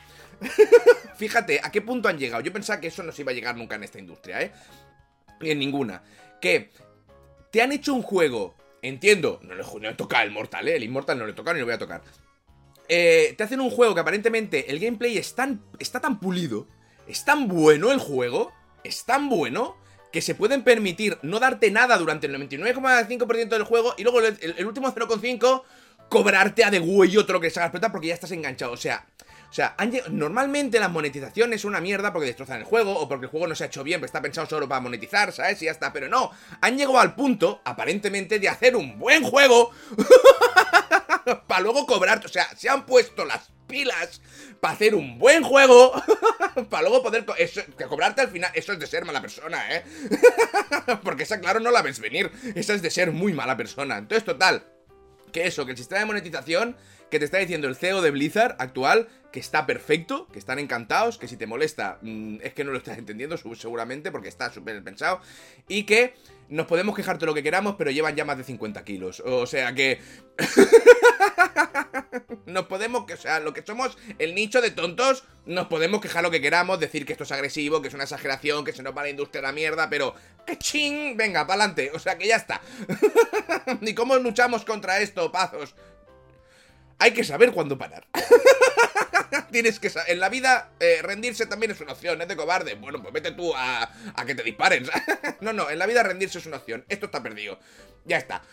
Fíjate 1.17 1.61
a 1.63 1.71
qué 1.71 1.81
punto 1.81 2.09
han 2.09 2.17
llegado. 2.17 2.43
Yo 2.43 2.51
pensaba 2.51 2.79
que 2.79 2.87
eso 2.87 3.03
no 3.03 3.11
se 3.11 3.21
iba 3.21 3.31
a 3.31 3.35
llegar 3.35 3.55
nunca 3.55 3.75
en 3.75 3.83
esta 3.83 3.99
industria, 3.99 4.41
¿eh? 4.41 4.51
En 5.41 5.59
ninguna. 5.59 6.03
Que 6.41 6.71
te 7.51 7.61
han 7.61 7.71
hecho 7.71 7.93
un 7.93 8.01
juego, 8.01 8.55
entiendo, 8.81 9.39
no 9.43 9.55
le, 9.55 9.93
toca 9.93 10.23
el 10.23 10.31
Mortal, 10.31 10.67
¿eh? 10.67 10.75
el 10.75 10.83
Immortal 10.83 11.17
no 11.17 11.25
le 11.25 11.33
toca 11.33 11.53
ni 11.53 11.59
lo 11.59 11.65
voy 11.65 11.75
a 11.75 11.79
tocar. 11.79 12.01
Eh, 12.87 13.33
te 13.37 13.43
hacen 13.43 13.61
un 13.61 13.71
juego 13.71 13.95
que 13.95 14.01
aparentemente 14.01 14.71
el 14.71 14.79
gameplay 14.79 15.17
es 15.17 15.35
tan, 15.35 15.63
está 15.79 15.99
tan 15.99 16.19
pulido, 16.19 16.67
es 17.07 17.25
tan 17.25 17.47
bueno 17.47 17.91
el 17.91 17.99
juego, 17.99 18.51
es 18.83 19.05
tan 19.05 19.29
bueno, 19.29 19.75
que 20.15 20.21
se 20.21 20.33
pueden 20.33 20.63
permitir 20.63 21.17
no 21.23 21.39
darte 21.39 21.71
nada 21.71 21.97
durante 21.97 22.27
el 22.27 22.35
99,5% 22.35 23.49
del 23.49 23.63
juego 23.63 23.95
y 23.97 24.03
luego 24.03 24.21
el, 24.21 24.65
último 24.65 24.87
0,5 24.93 25.63
cobrarte 26.07 26.63
a 26.63 26.71
de 26.71 26.79
güey 26.79 27.17
otro 27.17 27.41
que 27.41 27.49
se 27.49 27.59
haga 27.59 27.67
explotar 27.67 27.91
porque 27.91 28.07
ya 28.07 28.13
estás 28.13 28.31
enganchado. 28.31 28.71
O 28.71 28.77
sea, 28.77 29.05
o 29.49 29.53
sea, 29.53 29.75
normalmente 30.09 30.79
las 30.79 30.91
monetizaciones 30.91 31.61
son 31.61 31.69
una 31.69 31.81
mierda 31.81 32.11
porque 32.11 32.27
destrozan 32.27 32.59
el 32.59 32.65
juego 32.65 32.97
o 32.97 33.07
porque 33.07 33.25
el 33.25 33.31
juego 33.31 33.47
no 33.47 33.55
se 33.55 33.63
ha 33.63 33.67
hecho 33.67 33.83
bien, 33.83 33.99
pero 33.99 34.07
está 34.07 34.21
pensado 34.21 34.47
solo 34.47 34.67
para 34.67 34.81
monetizar, 34.81 35.31
¿sabes? 35.31 35.61
Y 35.61 35.65
ya 35.65 35.71
está. 35.71 35.93
Pero 35.93 36.07
no, 36.07 36.31
han 36.61 36.77
llegado 36.77 36.99
al 36.99 37.15
punto, 37.15 37.61
aparentemente, 37.63 38.39
de 38.39 38.49
hacer 38.49 38.75
un 38.75 38.99
buen 38.99 39.23
juego 39.23 39.71
para 41.47 41.61
luego 41.61 41.85
cobrar. 41.85 42.21
O 42.25 42.29
sea, 42.29 42.47
se 42.55 42.69
han 42.69 42.85
puesto 42.85 43.25
las 43.25 43.49
pilas 43.67 44.21
para 44.59 44.73
hacer 44.73 44.95
un 44.95 45.17
buen 45.17 45.43
juego 45.43 45.93
para 46.69 46.83
luego 46.83 47.03
poder 47.03 47.25
cobrarte 47.87 48.21
al 48.21 48.29
final. 48.29 48.51
Eso 48.53 48.73
es 48.73 48.79
de 48.79 48.87
ser 48.87 49.05
mala 49.05 49.21
persona, 49.21 49.63
¿eh? 49.73 49.83
porque 51.03 51.23
esa, 51.23 51.39
claro, 51.39 51.59
no 51.59 51.71
la 51.71 51.81
ves 51.81 51.99
venir. 51.99 52.31
Esa 52.55 52.73
es 52.73 52.81
de 52.81 52.91
ser 52.91 53.11
muy 53.11 53.33
mala 53.33 53.57
persona. 53.57 53.97
Entonces, 53.97 54.25
total. 54.25 54.74
Que 55.35 55.47
eso, 55.47 55.65
que 55.65 55.73
el 55.73 55.77
sistema 55.77 55.99
de 55.99 56.05
monetización 56.05 56.77
que 57.11 57.19
te 57.19 57.25
está 57.25 57.39
diciendo 57.39 57.67
el 57.67 57.75
CEO 57.75 58.01
de 58.01 58.09
Blizzard 58.09 58.55
actual 58.57 59.09
que 59.33 59.41
está 59.41 59.65
perfecto, 59.65 60.29
que 60.31 60.39
están 60.39 60.59
encantados, 60.59 61.17
que 61.17 61.27
si 61.27 61.35
te 61.35 61.45
molesta 61.45 61.99
mm, 62.01 62.37
es 62.41 62.53
que 62.53 62.63
no 62.63 62.71
lo 62.71 62.77
estás 62.77 62.97
entendiendo 62.97 63.35
seguramente 63.35 64.13
porque 64.13 64.29
está 64.29 64.49
súper 64.53 64.81
pensado 64.81 65.19
y 65.67 65.83
que 65.83 66.13
nos 66.47 66.67
podemos 66.67 66.95
quejar 66.95 67.17
todo 67.17 67.25
lo 67.25 67.33
que 67.33 67.43
queramos, 67.43 67.75
pero 67.77 67.91
llevan 67.91 68.15
ya 68.15 68.23
más 68.23 68.37
de 68.37 68.45
50 68.45 68.85
kilos. 68.85 69.19
O 69.25 69.45
sea 69.45 69.75
que... 69.75 69.99
nos 72.45 72.65
podemos, 72.65 73.05
sea, 73.19 73.39
lo 73.39 73.53
que 73.53 73.63
somos 73.63 73.97
el 74.19 74.35
nicho 74.35 74.61
de 74.61 74.71
tontos, 74.71 75.23
nos 75.45 75.67
podemos 75.67 76.01
quejar 76.01 76.23
lo 76.23 76.31
que 76.31 76.41
queramos, 76.41 76.79
decir 76.79 77.05
que 77.05 77.13
esto 77.13 77.23
es 77.23 77.31
agresivo, 77.31 77.81
que 77.81 77.87
es 77.89 77.93
una 77.93 78.03
exageración, 78.03 78.63
que 78.63 78.73
se 78.73 78.83
nos 78.83 78.95
va 78.95 79.03
la 79.03 79.09
industria 79.09 79.39
a 79.39 79.43
la 79.43 79.51
mierda, 79.51 79.89
pero 79.89 80.15
¡qué 80.45 80.57
ching! 80.57 81.17
Venga, 81.17 81.45
pa'lante, 81.47 81.91
o 81.93 81.99
sea 81.99 82.17
que 82.17 82.27
ya 82.27 82.35
está. 82.37 82.61
¿Y 83.81 83.93
cómo 83.93 84.15
luchamos 84.17 84.65
contra 84.65 84.99
esto, 84.99 85.31
pazos? 85.31 85.75
hay 86.99 87.11
que 87.11 87.23
saber 87.23 87.51
cuándo 87.51 87.77
parar. 87.77 88.07
Tienes 89.51 89.79
que 89.79 89.91
En 90.07 90.19
la 90.19 90.29
vida, 90.29 90.71
eh, 90.79 90.99
rendirse 91.01 91.45
también 91.45 91.71
es 91.71 91.81
una 91.81 91.93
opción, 91.93 92.21
¿es 92.21 92.27
de 92.27 92.35
cobarde? 92.35 92.75
Bueno, 92.75 93.01
pues 93.01 93.13
vete 93.13 93.31
tú 93.31 93.53
a, 93.55 93.89
a 94.15 94.25
que 94.25 94.35
te 94.35 94.43
disparen. 94.43 94.85
no, 95.41 95.53
no, 95.53 95.69
en 95.69 95.79
la 95.79 95.85
vida 95.85 96.03
rendirse 96.03 96.39
es 96.39 96.45
una 96.45 96.57
opción. 96.57 96.85
Esto 96.89 97.07
está 97.07 97.21
perdido. 97.23 97.59
Ya 98.05 98.17
está. 98.17 98.43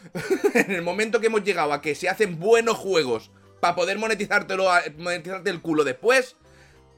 en 0.54 0.70
el 0.70 0.82
momento 0.82 1.20
que 1.20 1.26
hemos 1.26 1.44
llegado 1.44 1.72
a 1.72 1.82
que 1.82 1.94
se 1.94 2.08
hacen 2.08 2.38
buenos 2.38 2.76
juegos 2.76 3.30
para 3.62 3.76
poder 3.76 3.96
monetizártelo, 3.96 4.68
monetizarte 4.98 5.48
el 5.48 5.60
culo 5.60 5.84
después, 5.84 6.34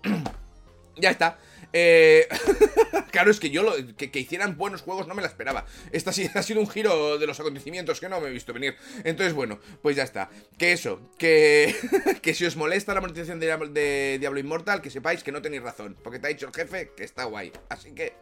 ya 0.97 1.11
está. 1.11 1.37
Eh, 1.75 2.26
claro, 3.11 3.30
es 3.30 3.38
que 3.38 3.50
yo 3.50 3.62
lo, 3.62 3.75
que, 3.99 4.11
hicieran 4.18 4.56
buenos 4.56 4.80
juegos 4.80 5.06
no 5.06 5.14
me 5.14 5.21
la 5.21 5.28
esperaba. 5.28 5.66
Este 5.92 6.09
ha 6.09 6.42
sido 6.42 6.61
un 6.62 6.71
giro 6.71 7.18
de 7.18 7.26
los 7.26 7.38
acontecimientos 7.38 8.00
que 8.00 8.09
no 8.09 8.18
me 8.18 8.28
he 8.28 8.30
visto 8.30 8.54
venir. 8.54 8.76
Entonces, 9.04 9.35
bueno, 9.35 9.61
pues 9.83 9.94
ya 9.94 10.04
está. 10.04 10.30
Que 10.56 10.73
eso, 10.73 11.02
que, 11.18 11.76
que 12.23 12.33
si 12.33 12.47
os 12.47 12.56
molesta 12.56 12.94
la 12.94 13.02
monetización 13.02 13.40
de, 13.40 13.54
de 13.68 14.16
Diablo 14.18 14.40
Immortal, 14.40 14.80
que 14.80 14.88
sepáis 14.88 15.23
que 15.23 15.33
no 15.33 15.42
tenéis 15.42 15.62
razón. 15.62 15.99
Porque 16.02 16.18
te 16.18 16.28
ha 16.28 16.30
dicho 16.30 16.47
el 16.47 16.54
jefe 16.54 16.92
que 16.97 17.04
está 17.04 17.25
guay. 17.25 17.52
Así 17.68 17.92
que... 17.92 18.14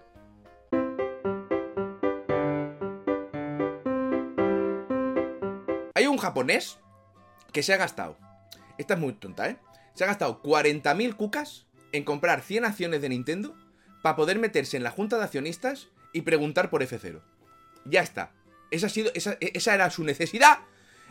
Hay 5.94 6.08
un 6.08 6.18
japonés 6.18 6.80
que 7.52 7.62
se 7.62 7.72
ha 7.72 7.76
gastado. 7.76 8.18
Esta 8.82 8.94
es 8.94 9.00
muy 9.00 9.12
tonta, 9.12 9.48
¿eh? 9.48 9.58
Se 9.94 10.02
ha 10.02 10.08
gastado 10.08 10.42
40.000 10.42 11.14
cucas 11.14 11.66
en 11.92 12.02
comprar 12.02 12.42
100 12.42 12.64
acciones 12.64 13.00
de 13.00 13.10
Nintendo 13.10 13.56
para 14.02 14.16
poder 14.16 14.40
meterse 14.40 14.76
en 14.76 14.82
la 14.82 14.90
junta 14.90 15.18
de 15.18 15.22
accionistas 15.22 15.90
y 16.12 16.22
preguntar 16.22 16.68
por 16.68 16.82
F0. 16.82 17.22
Ya 17.84 18.00
está. 18.00 18.32
Esa, 18.72 18.88
ha 18.88 18.90
sido, 18.90 19.12
esa, 19.14 19.36
esa 19.38 19.74
era 19.74 19.88
su 19.90 20.02
necesidad. 20.02 20.58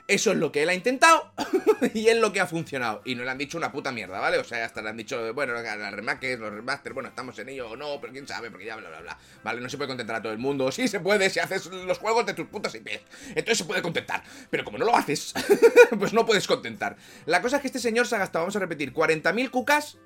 Eso 0.07 0.31
es 0.31 0.37
lo 0.37 0.51
que 0.51 0.63
él 0.63 0.69
ha 0.69 0.73
intentado 0.73 1.31
y 1.93 2.07
es 2.07 2.17
lo 2.17 2.33
que 2.33 2.39
ha 2.39 2.47
funcionado. 2.47 3.01
Y 3.05 3.15
no 3.15 3.23
le 3.23 3.31
han 3.31 3.37
dicho 3.37 3.57
una 3.57 3.71
puta 3.71 3.91
mierda, 3.91 4.19
¿vale? 4.19 4.37
O 4.37 4.43
sea, 4.43 4.65
hasta 4.65 4.81
le 4.81 4.89
han 4.89 4.97
dicho, 4.97 5.33
bueno, 5.33 5.53
las 5.53 5.93
remakes, 5.93 6.39
los 6.39 6.53
remasters, 6.53 6.93
bueno, 6.93 7.09
estamos 7.09 7.37
en 7.39 7.49
ello 7.49 7.69
o 7.69 7.75
no, 7.75 7.99
pero 8.01 8.13
quién 8.13 8.27
sabe, 8.27 8.51
porque 8.51 8.65
ya 8.65 8.75
bla, 8.75 8.89
bla, 8.89 9.01
bla. 9.01 9.17
Vale, 9.43 9.61
no 9.61 9.69
se 9.69 9.77
puede 9.77 9.87
contentar 9.87 10.17
a 10.17 10.21
todo 10.21 10.33
el 10.33 10.39
mundo. 10.39 10.71
Sí 10.71 10.87
se 10.87 10.99
puede 10.99 11.29
si 11.29 11.39
haces 11.39 11.65
los 11.67 11.97
juegos 11.97 12.25
de 12.25 12.33
tus 12.33 12.47
putas 12.47 12.75
IPs. 12.75 13.01
Entonces 13.29 13.59
se 13.59 13.65
puede 13.65 13.81
contentar. 13.81 14.23
Pero 14.49 14.63
como 14.63 14.77
no 14.77 14.85
lo 14.85 14.95
haces, 14.95 15.33
pues 15.99 16.13
no 16.13 16.25
puedes 16.25 16.47
contentar. 16.47 16.97
La 17.25 17.41
cosa 17.41 17.57
es 17.57 17.61
que 17.61 17.67
este 17.67 17.79
señor 17.79 18.07
se 18.07 18.15
ha 18.15 18.19
gastado, 18.19 18.43
vamos 18.43 18.55
a 18.55 18.59
repetir, 18.59 18.93
40.000 18.93 19.49
cucas 19.49 19.97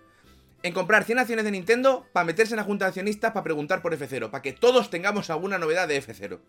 en 0.66 0.74
comprar 0.74 1.04
100 1.04 1.20
acciones 1.20 1.46
de 1.46 1.52
Nintendo 1.52 2.08
para 2.12 2.26
meterse 2.26 2.54
en 2.54 2.58
la 2.58 2.64
junta 2.64 2.86
de 2.86 2.90
accionistas 2.90 3.32
para 3.32 3.44
preguntar 3.44 3.84
por 3.84 3.96
F0, 3.96 4.32
para 4.32 4.42
que 4.42 4.52
todos 4.52 4.90
tengamos 4.90 5.30
alguna 5.30 5.60
novedad 5.60 5.88
de 5.88 6.02
F0. 6.02 6.40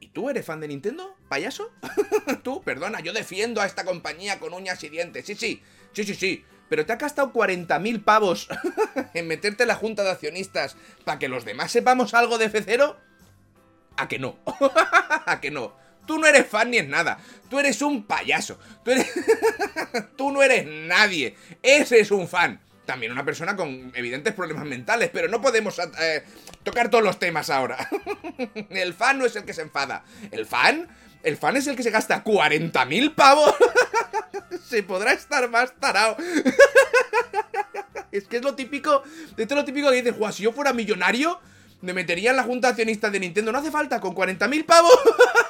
¿Y 0.00 0.08
tú 0.08 0.28
eres 0.28 0.44
fan 0.44 0.60
de 0.60 0.68
Nintendo, 0.68 1.16
payaso? 1.28 1.72
tú, 2.42 2.62
perdona, 2.62 3.00
yo 3.00 3.12
defiendo 3.12 3.60
a 3.60 3.66
esta 3.66 3.84
compañía 3.84 4.38
con 4.38 4.52
uñas 4.52 4.82
y 4.84 4.88
dientes. 4.88 5.26
Sí, 5.26 5.34
sí, 5.34 5.62
sí, 5.92 6.04
sí, 6.04 6.14
sí. 6.14 6.44
Pero 6.68 6.84
te 6.84 6.92
ha 6.92 6.96
gastado 6.96 7.32
40.000 7.32 8.02
pavos 8.02 8.48
en 9.14 9.28
meterte 9.28 9.64
en 9.64 9.68
la 9.68 9.76
junta 9.76 10.02
de 10.02 10.10
accionistas 10.10 10.76
para 11.04 11.18
que 11.18 11.28
los 11.28 11.44
demás 11.44 11.70
sepamos 11.70 12.12
algo 12.14 12.38
de 12.38 12.50
F0? 12.50 12.96
¿A 13.96 14.08
que 14.08 14.18
no? 14.18 14.38
¿A 15.26 15.40
que 15.40 15.50
no? 15.50 15.74
Tú 16.06 16.18
no 16.18 16.26
eres 16.26 16.46
fan 16.46 16.70
ni 16.70 16.78
es 16.78 16.88
nada. 16.88 17.18
Tú 17.48 17.58
eres 17.58 17.82
un 17.82 18.04
payaso. 18.04 18.58
Tú 20.16 20.30
no 20.30 20.42
eres 20.42 20.66
nadie. 20.66 21.36
Ese 21.62 22.00
es 22.00 22.10
un 22.10 22.28
fan 22.28 22.60
también 22.86 23.12
una 23.12 23.24
persona 23.24 23.56
con 23.56 23.92
evidentes 23.94 24.32
problemas 24.32 24.64
mentales, 24.64 25.10
pero 25.12 25.28
no 25.28 25.42
podemos 25.42 25.78
eh, 26.00 26.24
tocar 26.62 26.88
todos 26.88 27.04
los 27.04 27.18
temas 27.18 27.50
ahora. 27.50 27.88
el 28.70 28.94
fan 28.94 29.18
no 29.18 29.26
es 29.26 29.36
el 29.36 29.44
que 29.44 29.52
se 29.52 29.62
enfada. 29.62 30.04
El 30.30 30.46
fan, 30.46 30.88
el 31.22 31.36
fan 31.36 31.56
es 31.56 31.66
el 31.66 31.76
que 31.76 31.82
se 31.82 31.90
gasta 31.90 32.24
40.000 32.24 33.14
pavos. 33.14 33.54
se 34.68 34.82
podrá 34.82 35.12
estar 35.12 35.48
más 35.50 35.72
tarado. 35.78 36.16
es 38.12 38.24
que 38.24 38.36
es 38.36 38.42
lo 38.42 38.54
típico, 38.54 39.02
esto 39.36 39.54
es 39.54 39.60
lo 39.60 39.64
típico 39.64 39.90
que 39.90 40.02
dices, 40.02 40.14
si 40.34 40.44
yo 40.44 40.52
fuera 40.52 40.72
millonario, 40.72 41.40
me 41.82 41.92
metería 41.92 42.30
en 42.30 42.36
la 42.36 42.42
junta 42.42 42.68
accionista 42.68 43.10
de 43.10 43.20
Nintendo. 43.20 43.52
No 43.52 43.58
hace 43.58 43.70
falta, 43.70 44.00
con 44.00 44.14
40.000 44.14 44.64
pavos. 44.64 44.98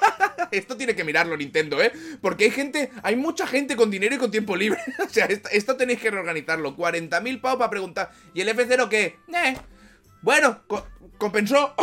esto 0.50 0.76
tiene 0.76 0.94
que 0.94 1.04
mirarlo 1.04 1.36
Nintendo, 1.36 1.82
¿eh? 1.82 1.92
Porque 2.20 2.44
hay 2.44 2.50
gente, 2.50 2.90
hay 3.02 3.16
mucha 3.16 3.46
gente 3.46 3.76
con 3.76 3.90
dinero 3.90 4.14
y 4.14 4.18
con 4.18 4.30
tiempo 4.30 4.56
libre. 4.56 4.80
o 5.06 5.08
sea, 5.08 5.26
esto, 5.26 5.76
tenéis 5.76 6.00
que 6.00 6.10
reorganizarlo. 6.10 6.76
40.000 6.76 7.40
pavos 7.40 7.58
para 7.58 7.70
preguntar. 7.70 8.10
¿Y 8.34 8.40
el 8.40 8.48
F0 8.48 8.88
qué? 8.88 9.18
Eh. 9.32 9.56
Bueno, 10.22 10.62
compensó. 11.18 11.74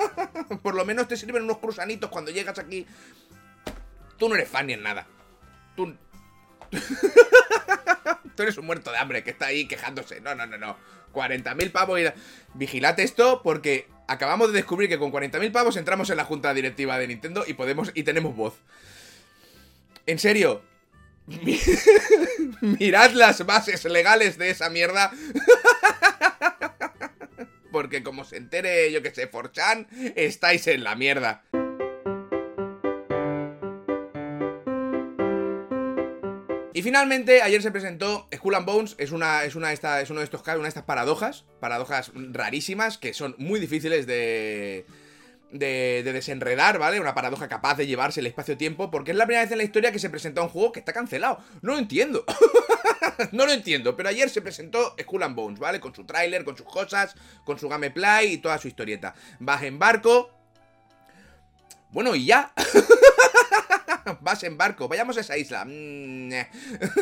Por 0.62 0.74
lo 0.74 0.84
menos 0.84 1.08
te 1.08 1.16
sirven 1.16 1.44
unos 1.44 1.58
cruzanitos 1.58 2.10
cuando 2.10 2.30
llegas 2.30 2.58
aquí. 2.58 2.86
Tú 4.18 4.28
no 4.28 4.34
eres 4.34 4.48
fan 4.48 4.66
ni 4.66 4.72
en 4.74 4.82
nada. 4.82 5.06
Tú... 5.76 5.94
Tú 8.36 8.42
eres 8.42 8.58
un 8.58 8.66
muerto 8.66 8.92
de 8.92 8.98
hambre 8.98 9.24
que 9.24 9.30
está 9.30 9.46
ahí 9.46 9.66
quejándose. 9.66 10.20
No, 10.20 10.34
no, 10.34 10.46
no, 10.46 10.58
no. 10.58 10.76
40.000 11.12 11.72
pavos 11.72 12.00
y... 12.00 12.04
Vigilad 12.54 12.98
esto 13.00 13.42
porque 13.42 13.88
acabamos 14.08 14.48
de 14.48 14.54
descubrir 14.54 14.88
que 14.88 14.98
con 14.98 15.12
40.000 15.12 15.52
pavos 15.52 15.76
entramos 15.76 16.10
en 16.10 16.16
la 16.16 16.24
junta 16.24 16.54
directiva 16.54 16.98
de 16.98 17.08
Nintendo 17.08 17.44
y 17.46 17.54
podemos 17.54 17.90
y 17.94 18.02
tenemos 18.02 18.34
voz. 18.34 18.54
En 20.06 20.18
serio, 20.18 20.62
mirad 22.60 23.10
las 23.12 23.44
bases 23.44 23.84
legales 23.84 24.38
de 24.38 24.50
esa 24.50 24.70
mierda. 24.70 25.10
Porque 27.72 28.02
como 28.02 28.24
se 28.24 28.36
entere, 28.38 28.90
yo 28.90 29.02
que 29.02 29.10
sé, 29.10 29.26
Forchan, 29.26 29.86
estáis 30.14 30.66
en 30.66 30.82
la 30.84 30.94
mierda. 30.94 31.42
Y 36.76 36.82
finalmente, 36.82 37.40
ayer 37.40 37.62
se 37.62 37.70
presentó 37.70 38.28
Skull 38.34 38.54
and 38.54 38.66
Bones, 38.66 38.96
es 38.98 39.10
una, 39.10 39.44
es 39.44 39.54
una 39.54 39.72
esta, 39.72 40.02
es 40.02 40.10
uno 40.10 40.20
de 40.20 40.24
estos 40.24 40.42
una 40.46 40.64
de 40.64 40.68
estas 40.68 40.82
paradojas, 40.82 41.46
paradojas 41.58 42.12
rarísimas 42.14 42.98
que 42.98 43.14
son 43.14 43.34
muy 43.38 43.58
difíciles 43.58 44.06
de, 44.06 44.84
de, 45.52 46.02
de, 46.04 46.12
desenredar, 46.12 46.78
¿vale? 46.78 47.00
Una 47.00 47.14
paradoja 47.14 47.48
capaz 47.48 47.78
de 47.78 47.86
llevarse 47.86 48.20
el 48.20 48.26
espacio-tiempo, 48.26 48.90
porque 48.90 49.12
es 49.12 49.16
la 49.16 49.24
primera 49.24 49.42
vez 49.42 49.52
en 49.52 49.56
la 49.56 49.64
historia 49.64 49.90
que 49.90 49.98
se 49.98 50.10
presenta 50.10 50.42
un 50.42 50.50
juego 50.50 50.72
que 50.72 50.80
está 50.80 50.92
cancelado. 50.92 51.38
No 51.62 51.72
lo 51.72 51.78
entiendo. 51.78 52.26
no 53.32 53.46
lo 53.46 53.52
entiendo, 53.52 53.96
pero 53.96 54.10
ayer 54.10 54.28
se 54.28 54.42
presentó 54.42 54.94
Skull 55.00 55.22
and 55.22 55.34
Bones, 55.34 55.58
¿vale? 55.58 55.80
Con 55.80 55.94
su 55.94 56.04
tráiler, 56.04 56.44
con 56.44 56.58
sus 56.58 56.66
cosas, 56.66 57.14
con 57.46 57.58
su 57.58 57.70
gameplay 57.70 58.34
y 58.34 58.36
toda 58.36 58.58
su 58.58 58.68
historieta. 58.68 59.14
Vas 59.40 59.62
en 59.62 59.78
barco. 59.78 60.35
Bueno, 61.96 62.14
y 62.14 62.26
ya. 62.26 62.52
Vas 64.20 64.42
en 64.42 64.58
barco, 64.58 64.86
vayamos 64.86 65.16
a 65.16 65.20
esa 65.20 65.38
isla. 65.38 65.64
Mm, 65.64 66.30
eh. 66.30 66.48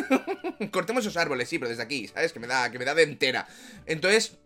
Cortemos 0.71 1.03
esos 1.03 1.17
árboles, 1.17 1.49
sí, 1.49 1.59
pero 1.59 1.67
desde 1.67 1.83
aquí, 1.83 2.07
¿sabes? 2.07 2.31
Que 2.31 2.39
me 2.39 2.47
da, 2.47 2.71
que 2.71 2.79
me 2.79 2.85
da 2.85 2.95
de 2.95 3.03
entera. 3.03 3.45
Entonces, 3.85 4.37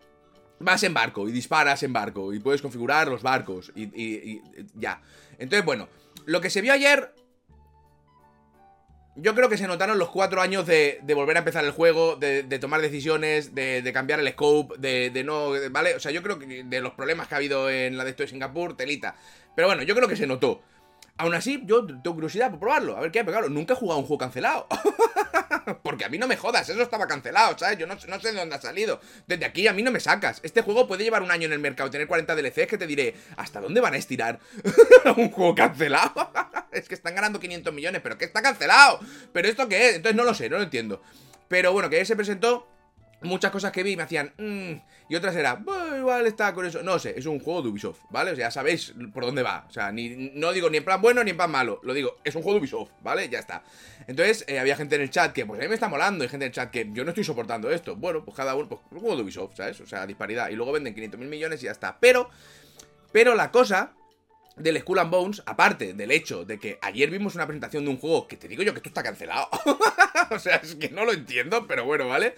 vas 0.58 0.82
en 0.82 0.92
barco 0.92 1.28
y 1.28 1.32
disparas 1.32 1.84
en 1.84 1.92
barco 1.92 2.34
y 2.34 2.40
puedes 2.40 2.62
configurar 2.62 3.06
los 3.06 3.22
barcos 3.22 3.70
y, 3.76 4.40
ya. 4.74 5.00
Entonces, 5.38 5.64
bueno, 5.64 5.88
lo 6.26 6.40
que 6.40 6.50
se 6.50 6.60
vio 6.62 6.72
ayer... 6.72 7.14
Yo 9.16 9.34
creo 9.34 9.48
que 9.48 9.58
se 9.58 9.66
notaron 9.66 9.98
los 9.98 10.08
cuatro 10.08 10.40
años 10.40 10.66
de, 10.66 11.00
volver 11.14 11.36
a 11.36 11.40
empezar 11.40 11.64
el 11.64 11.72
juego, 11.72 12.16
de, 12.16 12.42
tomar 12.58 12.80
decisiones, 12.80 13.54
de, 13.54 13.88
cambiar 13.92 14.18
el 14.18 14.28
scope, 14.30 14.78
de, 14.78 15.22
no... 15.24 15.52
¿Vale? 15.70 15.94
O 15.94 16.00
sea, 16.00 16.10
yo 16.10 16.24
creo 16.24 16.40
que 16.40 16.64
de 16.64 16.80
los 16.80 16.94
problemas 16.94 17.28
que 17.28 17.34
ha 17.34 17.38
habido 17.38 17.70
en 17.70 17.96
la 17.96 18.02
de 18.02 18.10
esto 18.10 18.24
de 18.24 18.28
Singapur, 18.30 18.76
telita. 18.76 19.14
Pero 19.54 19.68
bueno, 19.68 19.82
yo 19.82 19.94
creo 19.94 20.08
que 20.08 20.16
se 20.16 20.26
notó. 20.26 20.62
Aún 21.20 21.34
así, 21.34 21.62
yo 21.66 21.86
tengo 21.86 22.14
curiosidad 22.14 22.50
por 22.50 22.60
probarlo. 22.60 22.96
A 22.96 23.00
ver 23.00 23.10
qué, 23.10 23.20
pero 23.20 23.32
claro, 23.32 23.50
nunca 23.50 23.74
he 23.74 23.76
jugado 23.76 24.00
un 24.00 24.06
juego 24.06 24.18
cancelado. 24.18 24.66
Porque 25.82 26.04
a 26.04 26.08
mí 26.08 26.16
no 26.16 26.26
me 26.26 26.36
jodas, 26.36 26.68
eso 26.68 26.80
estaba 26.80 27.06
cancelado, 27.06 27.58
¿sabes? 27.58 27.78
Yo 27.78 27.86
no, 27.86 27.94
no, 27.94 28.20
sé 28.20 28.32
de 28.32 28.38
dónde 28.38 28.54
ha 28.54 28.60
salido. 28.60 29.00
Desde 29.26 29.44
aquí 29.44 29.66
a 29.66 29.74
mí 29.74 29.82
no 29.82 29.90
me 29.90 30.00
sacas. 30.00 30.40
Este 30.42 30.62
juego 30.62 30.88
puede 30.88 31.04
llevar 31.04 31.22
un 31.22 31.30
año 31.30 31.44
en 31.44 31.52
el 31.52 31.58
mercado 31.58 31.90
tener 31.90 32.06
40 32.06 32.34
DLCs 32.34 32.66
que 32.66 32.78
te 32.78 32.86
diré, 32.86 33.14
¿hasta 33.36 33.60
dónde 33.60 33.80
van 33.80 33.94
a 33.94 33.98
estirar 33.98 34.40
un 35.16 35.30
juego 35.30 35.54
cancelado? 35.54 36.32
es 36.72 36.88
que 36.88 36.94
están 36.94 37.14
ganando 37.14 37.38
500 37.38 37.74
millones, 37.74 38.00
pero 38.02 38.16
que 38.16 38.24
está 38.24 38.40
cancelado. 38.40 39.00
¿Pero 39.32 39.48
esto 39.48 39.68
qué 39.68 39.90
es? 39.90 39.96
Entonces 39.96 40.16
no 40.16 40.24
lo 40.24 40.34
sé, 40.34 40.48
no 40.48 40.56
lo 40.56 40.62
entiendo. 40.62 41.02
Pero 41.48 41.72
bueno, 41.72 41.90
que 41.90 42.04
se 42.04 42.16
presentó 42.16 42.66
muchas 43.22 43.50
cosas 43.50 43.72
que 43.72 43.82
vi 43.82 43.96
me 43.96 44.02
hacían 44.02 44.32
mmm, 44.38 44.72
y 45.08 45.14
otras 45.14 45.36
era 45.36 45.62
igual 45.98 46.26
está 46.26 46.54
con 46.54 46.64
eso 46.64 46.82
no 46.82 46.98
sé 46.98 47.14
es 47.16 47.26
un 47.26 47.38
juego 47.40 47.62
de 47.62 47.68
Ubisoft 47.68 48.00
vale 48.10 48.32
o 48.32 48.36
sea 48.36 48.46
ya 48.46 48.50
sabéis 48.50 48.94
por 49.12 49.24
dónde 49.24 49.42
va. 49.42 49.66
O 49.68 49.72
sea 49.72 49.92
ni 49.92 50.30
no 50.34 50.52
digo 50.52 50.70
ni 50.70 50.78
en 50.78 50.84
plan 50.84 51.00
bueno 51.00 51.22
ni 51.22 51.30
en 51.30 51.36
plan 51.36 51.50
malo 51.50 51.80
lo 51.82 51.92
digo 51.92 52.16
es 52.24 52.34
un 52.34 52.42
juego 52.42 52.58
de 52.58 52.60
Ubisoft 52.60 52.90
vale 53.02 53.28
ya 53.28 53.38
está. 53.38 53.62
Entonces 54.06 54.44
eh, 54.48 54.58
había 54.58 54.76
gente 54.76 54.96
en 54.96 55.02
el 55.02 55.10
chat 55.10 55.32
que 55.32 55.44
pues 55.46 55.60
a 55.60 55.62
mí 55.62 55.68
me 55.68 55.74
está 55.74 55.88
molando 55.88 56.24
y 56.24 56.28
gente 56.28 56.46
en 56.46 56.50
el 56.50 56.54
chat 56.54 56.70
que 56.70 56.88
yo 56.92 57.04
no 57.04 57.10
estoy 57.10 57.24
soportando 57.24 57.70
esto 57.70 57.96
bueno 57.96 58.24
pues 58.24 58.36
cada 58.36 58.54
uno 58.54 58.68
pues 58.68 58.80
un 58.90 59.00
juego 59.00 59.16
de 59.16 59.22
Ubisoft 59.22 59.56
sabes 59.56 59.80
o 59.80 59.86
sea 59.86 60.06
disparidad. 60.06 60.48
Y 60.50 60.54
luego 60.54 60.72
venden 60.72 60.94
500 60.94 61.20
mil 61.20 61.28
millones 61.28 61.62
y 61.62 61.66
ya 61.66 61.72
está. 61.72 61.98
Pero 62.00 62.30
pero 63.12 63.34
la 63.34 63.50
cosa 63.50 63.92
del 64.56 64.78
Skull 64.80 64.98
and 64.98 65.10
Bones, 65.10 65.42
aparte 65.46 65.94
del 65.94 66.10
hecho 66.10 66.44
de 66.44 66.58
que 66.58 66.78
ayer 66.82 67.10
vimos 67.10 67.34
una 67.34 67.46
presentación 67.46 67.84
de 67.84 67.90
un 67.90 67.98
juego 67.98 68.28
que 68.28 68.36
te 68.36 68.48
digo 68.48 68.62
yo 68.62 68.72
que 68.72 68.78
esto 68.78 68.90
está 68.90 69.02
cancelado. 69.02 69.48
o 70.30 70.38
sea, 70.38 70.56
es 70.56 70.74
que 70.76 70.90
no 70.90 71.04
lo 71.04 71.12
entiendo, 71.12 71.66
pero 71.66 71.84
bueno, 71.84 72.08
¿vale? 72.08 72.34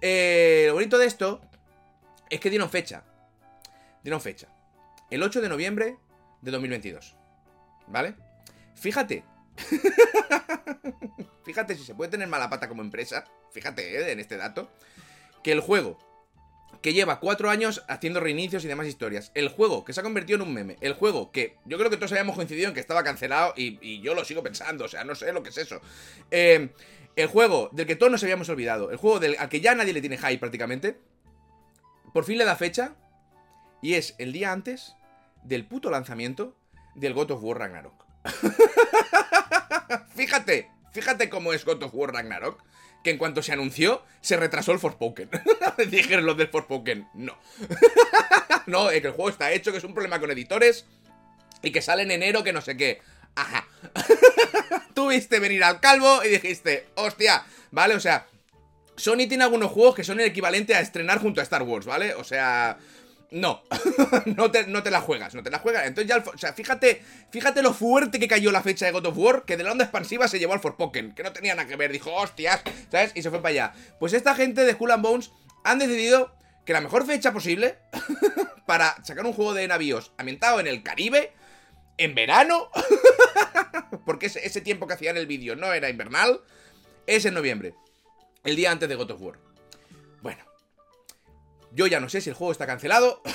Eh, 0.00 0.64
lo 0.68 0.74
bonito 0.74 0.98
de 0.98 1.06
esto 1.06 1.40
es 2.28 2.40
que 2.40 2.50
dieron 2.50 2.70
fecha. 2.70 3.04
Dieron 4.02 4.20
fecha. 4.20 4.48
El 5.10 5.22
8 5.22 5.40
de 5.40 5.48
noviembre 5.48 5.98
de 6.40 6.50
2022. 6.50 7.16
¿Vale? 7.88 8.14
Fíjate. 8.74 9.24
fíjate 11.44 11.74
si 11.74 11.84
se 11.84 11.94
puede 11.94 12.10
tener 12.10 12.28
mala 12.28 12.48
pata 12.48 12.68
como 12.68 12.82
empresa. 12.82 13.24
Fíjate 13.52 13.98
eh, 13.98 14.12
en 14.12 14.20
este 14.20 14.36
dato. 14.36 14.70
Que 15.42 15.52
el 15.52 15.60
juego 15.60 15.98
que 16.82 16.92
lleva 16.92 17.20
cuatro 17.20 17.50
años 17.50 17.84
haciendo 17.88 18.20
reinicios 18.20 18.64
y 18.64 18.68
demás 18.68 18.86
historias. 18.86 19.30
El 19.34 19.48
juego 19.48 19.84
que 19.84 19.92
se 19.92 20.00
ha 20.00 20.02
convertido 20.02 20.36
en 20.36 20.42
un 20.42 20.54
meme. 20.54 20.76
El 20.80 20.94
juego 20.94 21.30
que 21.30 21.56
yo 21.66 21.76
creo 21.78 21.90
que 21.90 21.96
todos 21.96 22.12
habíamos 22.12 22.36
coincidido 22.36 22.68
en 22.68 22.74
que 22.74 22.80
estaba 22.80 23.04
cancelado 23.04 23.52
y, 23.56 24.00
yo 24.00 24.14
lo 24.14 24.24
sigo 24.24 24.42
pensando. 24.42 24.84
O 24.84 24.88
sea, 24.88 25.04
no 25.04 25.14
sé 25.14 25.32
lo 25.32 25.42
que 25.42 25.50
es 25.50 25.58
eso. 25.58 25.80
Eh, 26.30 26.70
el 27.16 27.26
juego 27.26 27.68
del 27.72 27.86
que 27.86 27.96
todos 27.96 28.10
nos 28.10 28.22
habíamos 28.22 28.48
olvidado, 28.48 28.90
el 28.90 28.96
juego 28.96 29.20
del, 29.20 29.36
al 29.38 29.48
que 29.48 29.60
ya 29.60 29.74
nadie 29.74 29.92
le 29.92 30.00
tiene 30.00 30.16
hype 30.16 30.38
prácticamente, 30.38 30.98
por 32.12 32.24
fin 32.24 32.38
le 32.38 32.44
da 32.44 32.56
fecha 32.56 32.94
y 33.82 33.94
es 33.94 34.14
el 34.18 34.32
día 34.32 34.52
antes 34.52 34.94
del 35.42 35.66
puto 35.66 35.90
lanzamiento 35.90 36.56
del 36.94 37.14
God 37.14 37.32
of 37.32 37.42
War 37.42 37.58
Ragnarok. 37.58 38.04
fíjate, 40.14 40.70
fíjate 40.92 41.28
cómo 41.30 41.52
es 41.52 41.64
God 41.64 41.82
of 41.82 41.94
War 41.94 42.12
Ragnarok. 42.12 42.62
Que 43.02 43.10
en 43.10 43.18
cuanto 43.18 43.42
se 43.42 43.52
anunció, 43.52 44.02
se 44.20 44.36
retrasó 44.36 44.72
el 44.72 44.78
Forspoken. 44.78 45.30
Dijeron 45.90 46.26
los 46.26 46.36
del 46.36 46.48
Forspoken. 46.48 47.08
No. 47.14 47.38
no, 48.66 48.90
es 48.90 49.00
que 49.00 49.08
el 49.08 49.14
juego 49.14 49.30
está 49.30 49.52
hecho, 49.52 49.72
que 49.72 49.78
es 49.78 49.84
un 49.84 49.94
problema 49.94 50.20
con 50.20 50.30
editores. 50.30 50.84
Y 51.62 51.72
que 51.72 51.82
sale 51.82 52.02
en 52.02 52.10
enero, 52.10 52.42
que 52.42 52.52
no 52.52 52.60
sé 52.60 52.76
qué. 52.76 53.00
Ajá. 53.34 53.66
Tuviste 54.94 55.38
venir 55.38 55.64
al 55.64 55.80
calvo 55.80 56.22
y 56.24 56.28
dijiste, 56.28 56.88
hostia, 56.96 57.44
¿vale? 57.70 57.94
O 57.94 58.00
sea, 58.00 58.26
Sony 58.96 59.26
tiene 59.28 59.44
algunos 59.44 59.70
juegos 59.70 59.94
que 59.94 60.04
son 60.04 60.20
el 60.20 60.26
equivalente 60.26 60.74
a 60.74 60.80
estrenar 60.80 61.20
junto 61.20 61.40
a 61.40 61.44
Star 61.44 61.62
Wars, 61.62 61.86
¿vale? 61.86 62.14
O 62.14 62.24
sea, 62.24 62.78
No, 63.32 63.62
no, 64.36 64.50
te, 64.50 64.66
no 64.66 64.82
te 64.82 64.90
la 64.90 65.00
juegas, 65.00 65.34
no 65.34 65.42
te 65.42 65.50
la 65.50 65.60
juegas. 65.60 65.86
Entonces 65.86 66.08
ya, 66.08 66.18
o 66.18 66.38
sea, 66.38 66.52
fíjate, 66.52 67.02
fíjate 67.30 67.62
lo 67.62 67.72
fuerte 67.72 68.18
que 68.18 68.26
cayó 68.26 68.50
la 68.50 68.62
fecha 68.62 68.86
de 68.86 68.92
God 68.92 69.06
of 69.06 69.16
War, 69.16 69.44
que 69.44 69.56
de 69.56 69.62
la 69.62 69.72
onda 69.72 69.84
expansiva 69.84 70.26
se 70.26 70.38
llevó 70.38 70.54
al 70.54 70.60
Forspoken, 70.60 71.14
que 71.14 71.22
no 71.22 71.32
tenía 71.32 71.54
nada 71.54 71.68
que 71.68 71.76
ver, 71.76 71.92
dijo, 71.92 72.12
hostias, 72.12 72.60
¿sabes? 72.90 73.12
Y 73.14 73.22
se 73.22 73.30
fue 73.30 73.40
para 73.40 73.50
allá. 73.50 73.72
Pues 74.00 74.12
esta 74.14 74.34
gente 74.34 74.64
de 74.64 74.72
Skull 74.72 74.90
and 74.90 75.02
Bones 75.02 75.30
han 75.62 75.78
decidido 75.78 76.34
que 76.64 76.72
la 76.72 76.80
mejor 76.80 77.06
fecha 77.06 77.32
posible 77.32 77.78
para 78.66 79.02
sacar 79.04 79.24
un 79.24 79.32
juego 79.32 79.54
de 79.54 79.68
navíos 79.68 80.12
ambientado 80.18 80.58
en 80.58 80.66
el 80.66 80.82
Caribe, 80.82 81.32
en 81.98 82.14
verano, 82.14 82.70
porque 84.04 84.26
ese, 84.26 84.44
ese 84.44 84.60
tiempo 84.60 84.86
que 84.86 84.94
hacían 84.94 85.16
el 85.16 85.26
vídeo 85.26 85.54
no 85.54 85.72
era 85.72 85.88
invernal, 85.88 86.40
es 87.06 87.24
en 87.24 87.34
noviembre, 87.34 87.74
el 88.42 88.56
día 88.56 88.72
antes 88.72 88.88
de 88.88 88.96
God 88.96 89.12
of 89.12 89.22
War. 89.22 89.49
Yo 91.72 91.86
ya 91.86 92.00
no 92.00 92.08
sé 92.08 92.20
si 92.20 92.30
el 92.30 92.36
juego 92.36 92.52
está 92.52 92.66
cancelado. 92.66 93.22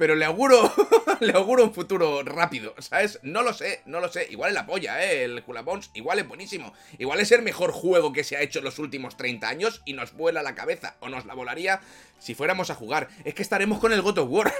Pero 0.00 0.14
le 0.14 0.24
auguro, 0.24 0.72
le 1.20 1.32
auguro 1.34 1.62
un 1.62 1.74
futuro 1.74 2.22
rápido, 2.22 2.74
¿sabes? 2.78 3.20
No 3.22 3.42
lo 3.42 3.52
sé, 3.52 3.82
no 3.84 4.00
lo 4.00 4.08
sé. 4.08 4.26
Igual 4.30 4.48
es 4.48 4.54
la 4.54 4.64
polla, 4.64 5.04
¿eh? 5.04 5.24
El 5.24 5.44
Hula 5.46 5.60
Bones, 5.60 5.90
igual 5.92 6.18
es 6.18 6.26
buenísimo. 6.26 6.72
Igual 6.96 7.20
es 7.20 7.30
el 7.32 7.42
mejor 7.42 7.70
juego 7.70 8.10
que 8.10 8.24
se 8.24 8.34
ha 8.34 8.40
hecho 8.40 8.60
en 8.60 8.64
los 8.64 8.78
últimos 8.78 9.18
30 9.18 9.46
años 9.46 9.82
y 9.84 9.92
nos 9.92 10.14
vuela 10.14 10.42
la 10.42 10.54
cabeza. 10.54 10.96
O 11.00 11.10
nos 11.10 11.26
la 11.26 11.34
volaría 11.34 11.82
si 12.18 12.34
fuéramos 12.34 12.70
a 12.70 12.76
jugar. 12.76 13.08
Es 13.24 13.34
que 13.34 13.42
estaremos 13.42 13.78
con 13.78 13.92
el 13.92 14.00
God 14.00 14.20
of 14.20 14.30
War. 14.30 14.54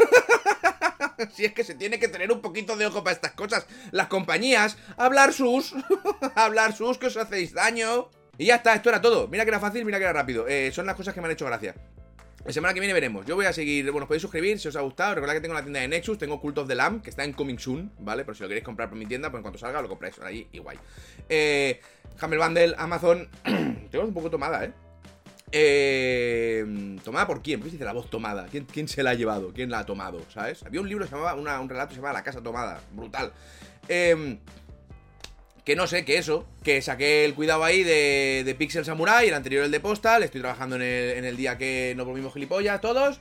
si 1.34 1.46
es 1.46 1.54
que 1.54 1.64
se 1.64 1.74
tiene 1.74 1.98
que 1.98 2.08
tener 2.08 2.30
un 2.30 2.42
poquito 2.42 2.76
de 2.76 2.84
ojo 2.84 3.02
para 3.02 3.14
estas 3.14 3.32
cosas. 3.32 3.66
Las 3.92 4.08
compañías, 4.08 4.76
hablar 4.98 5.32
sus, 5.32 5.74
hablar 6.34 6.76
sus, 6.76 6.98
que 6.98 7.06
os 7.06 7.16
hacéis 7.16 7.54
daño. 7.54 8.10
Y 8.40 8.46
ya 8.46 8.54
está, 8.54 8.74
esto 8.74 8.88
era 8.88 9.02
todo. 9.02 9.28
Mira 9.28 9.44
que 9.44 9.50
era 9.50 9.60
fácil, 9.60 9.84
mira 9.84 9.98
que 9.98 10.04
era 10.04 10.14
rápido. 10.14 10.48
Eh, 10.48 10.72
son 10.72 10.86
las 10.86 10.94
cosas 10.94 11.12
que 11.12 11.20
me 11.20 11.26
han 11.26 11.32
hecho 11.32 11.44
gracia. 11.44 11.74
La 12.42 12.50
semana 12.54 12.72
que 12.72 12.80
viene 12.80 12.94
veremos. 12.94 13.26
Yo 13.26 13.36
voy 13.36 13.44
a 13.44 13.52
seguir. 13.52 13.90
Bueno, 13.92 14.06
podéis 14.06 14.22
suscribir 14.22 14.58
si 14.58 14.66
os 14.66 14.76
ha 14.76 14.80
gustado. 14.80 15.14
Recordad 15.14 15.34
que 15.34 15.42
tengo 15.42 15.52
la 15.52 15.60
tienda 15.60 15.80
de 15.80 15.88
Nexus. 15.88 16.16
Tengo 16.16 16.40
Cult 16.40 16.56
of 16.56 16.66
the 16.66 16.74
Lamb, 16.74 17.02
que 17.02 17.10
está 17.10 17.22
en 17.24 17.34
Coming 17.34 17.58
Soon, 17.58 17.92
¿vale? 17.98 18.24
Por 18.24 18.34
si 18.34 18.42
lo 18.42 18.48
queréis 18.48 18.64
comprar 18.64 18.88
por 18.88 18.96
mi 18.96 19.04
tienda, 19.04 19.30
pues 19.30 19.40
en 19.40 19.42
cuanto 19.42 19.58
salga 19.58 19.82
lo 19.82 19.90
compráis 19.90 20.18
ahí 20.20 20.48
y 20.52 20.58
guay. 20.58 20.78
Eh, 21.28 21.82
Hammer 22.18 22.38
Bundle, 22.38 22.74
Amazon. 22.78 23.28
tengo 23.90 24.06
un 24.06 24.14
poco 24.14 24.30
tomada, 24.30 24.64
¿eh? 24.64 24.72
Eh, 25.52 26.96
¿Tomada 27.04 27.26
por 27.26 27.42
quién? 27.42 27.60
¿Por 27.60 27.66
qué 27.66 27.72
dice 27.72 27.84
la 27.84 27.92
voz 27.92 28.08
tomada? 28.08 28.46
¿Quién, 28.50 28.64
¿Quién, 28.64 28.88
se 28.88 29.02
la 29.02 29.10
ha 29.10 29.14
llevado? 29.14 29.52
¿Quién 29.52 29.70
la 29.70 29.80
ha 29.80 29.84
tomado? 29.84 30.24
¿Sabes? 30.32 30.62
Había 30.62 30.80
un 30.80 30.88
libro 30.88 31.04
que 31.04 31.10
se 31.10 31.16
llamaba, 31.16 31.60
un 31.60 31.68
relato 31.68 31.88
que 31.88 31.96
se 31.96 32.00
llamaba 32.00 32.20
La 32.20 32.24
Casa 32.24 32.42
Tomada. 32.42 32.80
Brutal. 32.92 33.34
Eh, 33.86 34.38
que 35.64 35.76
no 35.76 35.86
sé, 35.86 36.04
que 36.04 36.18
eso, 36.18 36.46
que 36.62 36.82
saqué 36.82 37.24
el 37.24 37.34
cuidado 37.34 37.64
ahí 37.64 37.82
de, 37.82 38.42
de 38.44 38.54
Pixel 38.54 38.84
Samurai, 38.84 39.28
el 39.28 39.34
anterior 39.34 39.64
el 39.64 39.70
de 39.70 39.80
Postal, 39.80 40.22
estoy 40.22 40.40
trabajando 40.40 40.76
en 40.76 40.82
el, 40.82 41.18
en 41.18 41.24
el 41.24 41.36
día 41.36 41.58
que 41.58 41.94
nos 41.96 42.06
volvimos 42.06 42.32
gilipollas 42.32 42.80
todos. 42.80 43.20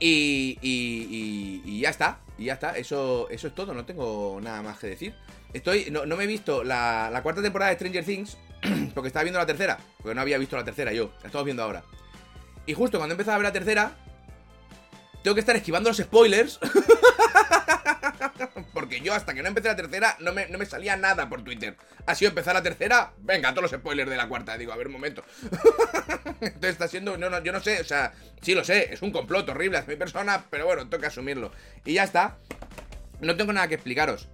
Y, 0.00 0.58
y, 0.62 1.08
y, 1.10 1.62
y, 1.64 1.80
ya 1.80 1.90
está, 1.90 2.20
y 2.38 2.44
ya 2.44 2.54
está, 2.54 2.76
eso, 2.76 3.28
eso 3.30 3.48
es 3.48 3.54
todo, 3.54 3.74
no 3.74 3.84
tengo 3.84 4.38
nada 4.40 4.62
más 4.62 4.78
que 4.78 4.86
decir. 4.86 5.14
Estoy, 5.52 5.90
no, 5.90 6.06
no 6.06 6.16
me 6.16 6.24
he 6.24 6.26
visto 6.26 6.62
la, 6.62 7.18
cuarta 7.22 7.42
temporada 7.42 7.70
de 7.70 7.76
Stranger 7.76 8.04
Things, 8.04 8.38
porque 8.94 9.08
estaba 9.08 9.24
viendo 9.24 9.40
la 9.40 9.46
tercera, 9.46 9.78
porque 9.98 10.14
no 10.14 10.20
había 10.20 10.38
visto 10.38 10.56
la 10.56 10.64
tercera 10.64 10.92
yo, 10.92 11.12
la 11.20 11.26
estamos 11.26 11.44
viendo 11.44 11.62
ahora. 11.62 11.82
Y 12.66 12.74
justo 12.74 12.98
cuando 12.98 13.14
he 13.14 13.16
empezado 13.16 13.34
a 13.34 13.38
ver 13.38 13.46
la 13.46 13.52
tercera, 13.52 13.96
tengo 15.22 15.34
que 15.34 15.40
estar 15.40 15.56
esquivando 15.56 15.90
los 15.90 15.96
spoilers. 15.96 16.60
Porque 18.88 19.04
yo 19.04 19.12
hasta 19.12 19.34
que 19.34 19.42
no 19.42 19.48
empecé 19.48 19.68
la 19.68 19.76
tercera 19.76 20.16
no 20.20 20.32
me, 20.32 20.48
no 20.48 20.56
me, 20.56 20.64
salía 20.64 20.96
nada 20.96 21.28
por 21.28 21.44
Twitter. 21.44 21.76
Ha 22.06 22.14
sido 22.14 22.30
empezar 22.30 22.54
la 22.54 22.62
tercera, 22.62 23.12
venga, 23.18 23.50
todos 23.50 23.70
los 23.70 23.78
spoilers 23.78 24.08
de 24.08 24.16
la 24.16 24.26
cuarta. 24.26 24.56
Digo, 24.56 24.72
a 24.72 24.76
ver 24.76 24.86
un 24.86 24.94
momento. 24.94 25.22
Entonces 26.40 26.70
está 26.70 26.88
siendo, 26.88 27.18
no, 27.18 27.28
no, 27.28 27.44
yo 27.44 27.52
no 27.52 27.60
sé, 27.60 27.82
o 27.82 27.84
sea, 27.84 28.14
sí 28.40 28.54
lo 28.54 28.64
sé, 28.64 28.94
es 28.94 29.02
un 29.02 29.10
complot 29.10 29.46
horrible 29.50 29.76
hacia 29.76 29.92
mi 29.92 29.98
persona, 29.98 30.42
pero 30.48 30.64
bueno, 30.64 30.88
toca 30.88 31.08
asumirlo. 31.08 31.52
Y 31.84 31.92
ya 31.92 32.04
está. 32.04 32.38
No 33.20 33.36
tengo 33.36 33.52
nada 33.52 33.68
que 33.68 33.74
explicaros. 33.74 34.30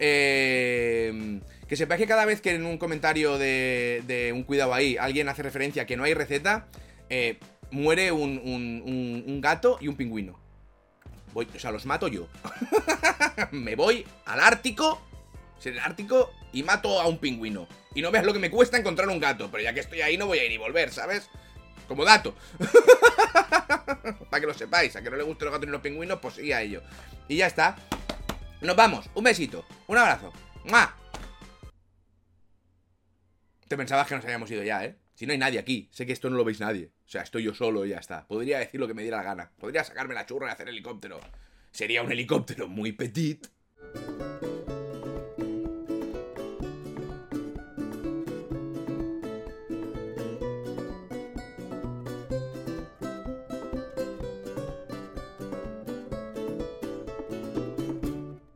Eh, 0.00 1.40
que 1.68 1.76
sepáis 1.76 2.00
que 2.00 2.08
cada 2.08 2.24
vez 2.24 2.40
que 2.40 2.50
en 2.50 2.66
un 2.66 2.78
comentario 2.78 3.38
de, 3.38 4.02
de, 4.08 4.32
un 4.32 4.42
cuidado 4.42 4.74
ahí 4.74 4.96
alguien 4.96 5.28
hace 5.28 5.44
referencia 5.44 5.82
a 5.82 5.86
que 5.86 5.96
no 5.96 6.02
hay 6.02 6.14
receta, 6.14 6.66
eh, 7.10 7.38
muere 7.70 8.10
un, 8.10 8.40
un, 8.42 8.82
un, 8.84 9.24
un 9.24 9.40
gato 9.40 9.78
y 9.80 9.86
un 9.86 9.94
pingüino. 9.94 10.43
Voy, 11.34 11.48
o 11.52 11.58
sea, 11.58 11.72
los 11.72 11.84
mato 11.84 12.06
yo. 12.06 12.28
me 13.50 13.74
voy 13.74 14.06
al 14.24 14.38
Ártico, 14.38 15.02
el 15.64 15.80
Ártico, 15.80 16.32
y 16.52 16.62
mato 16.62 17.00
a 17.00 17.08
un 17.08 17.18
pingüino. 17.18 17.66
Y 17.92 18.02
no 18.02 18.12
veas 18.12 18.24
lo 18.24 18.32
que 18.32 18.38
me 18.38 18.50
cuesta 18.50 18.78
encontrar 18.78 19.08
un 19.08 19.18
gato, 19.18 19.50
pero 19.50 19.64
ya 19.64 19.74
que 19.74 19.80
estoy 19.80 20.00
ahí 20.00 20.16
no 20.16 20.26
voy 20.26 20.38
a 20.38 20.44
ir 20.44 20.52
y 20.52 20.58
volver, 20.58 20.92
¿sabes? 20.92 21.28
Como 21.88 22.04
dato. 22.04 22.36
Para 24.30 24.40
que 24.40 24.46
lo 24.46 24.54
sepáis, 24.54 24.94
a 24.94 25.02
que 25.02 25.10
no 25.10 25.16
le 25.16 25.24
gusten 25.24 25.46
los 25.46 25.52
gatos 25.52 25.66
ni 25.66 25.72
los 25.72 25.80
pingüinos, 25.82 26.20
pues 26.20 26.34
sí 26.34 26.52
a 26.52 26.62
ello. 26.62 26.82
Y 27.26 27.36
ya 27.36 27.48
está. 27.48 27.76
Nos 28.60 28.76
vamos. 28.76 29.10
Un 29.14 29.24
besito. 29.24 29.64
Un 29.88 29.98
abrazo. 29.98 30.32
¡Mua! 30.64 30.94
Te 33.66 33.76
pensabas 33.76 34.06
que 34.06 34.14
nos 34.14 34.24
habíamos 34.24 34.50
ido 34.52 34.62
ya, 34.62 34.84
¿eh? 34.84 34.96
Si 35.14 35.26
no 35.26 35.32
hay 35.32 35.38
nadie 35.38 35.58
aquí, 35.58 35.88
sé 35.92 36.06
que 36.06 36.12
esto 36.12 36.30
no 36.30 36.36
lo 36.36 36.44
veis 36.44 36.60
nadie. 36.60 36.92
O 37.06 37.08
sea, 37.08 37.22
estoy 37.22 37.42
yo 37.44 37.54
solo 37.54 37.84
y 37.84 37.90
ya 37.90 37.98
está. 37.98 38.26
Podría 38.26 38.58
decir 38.58 38.80
lo 38.80 38.86
que 38.86 38.94
me 38.94 39.02
diera 39.02 39.18
la 39.18 39.24
gana. 39.24 39.50
Podría 39.58 39.84
sacarme 39.84 40.14
la 40.14 40.26
churra 40.26 40.48
y 40.48 40.52
hacer 40.52 40.68
helicóptero. 40.68 41.20
Sería 41.70 42.02
un 42.02 42.10
helicóptero 42.10 42.68
muy 42.68 42.92
petit. 42.92 43.48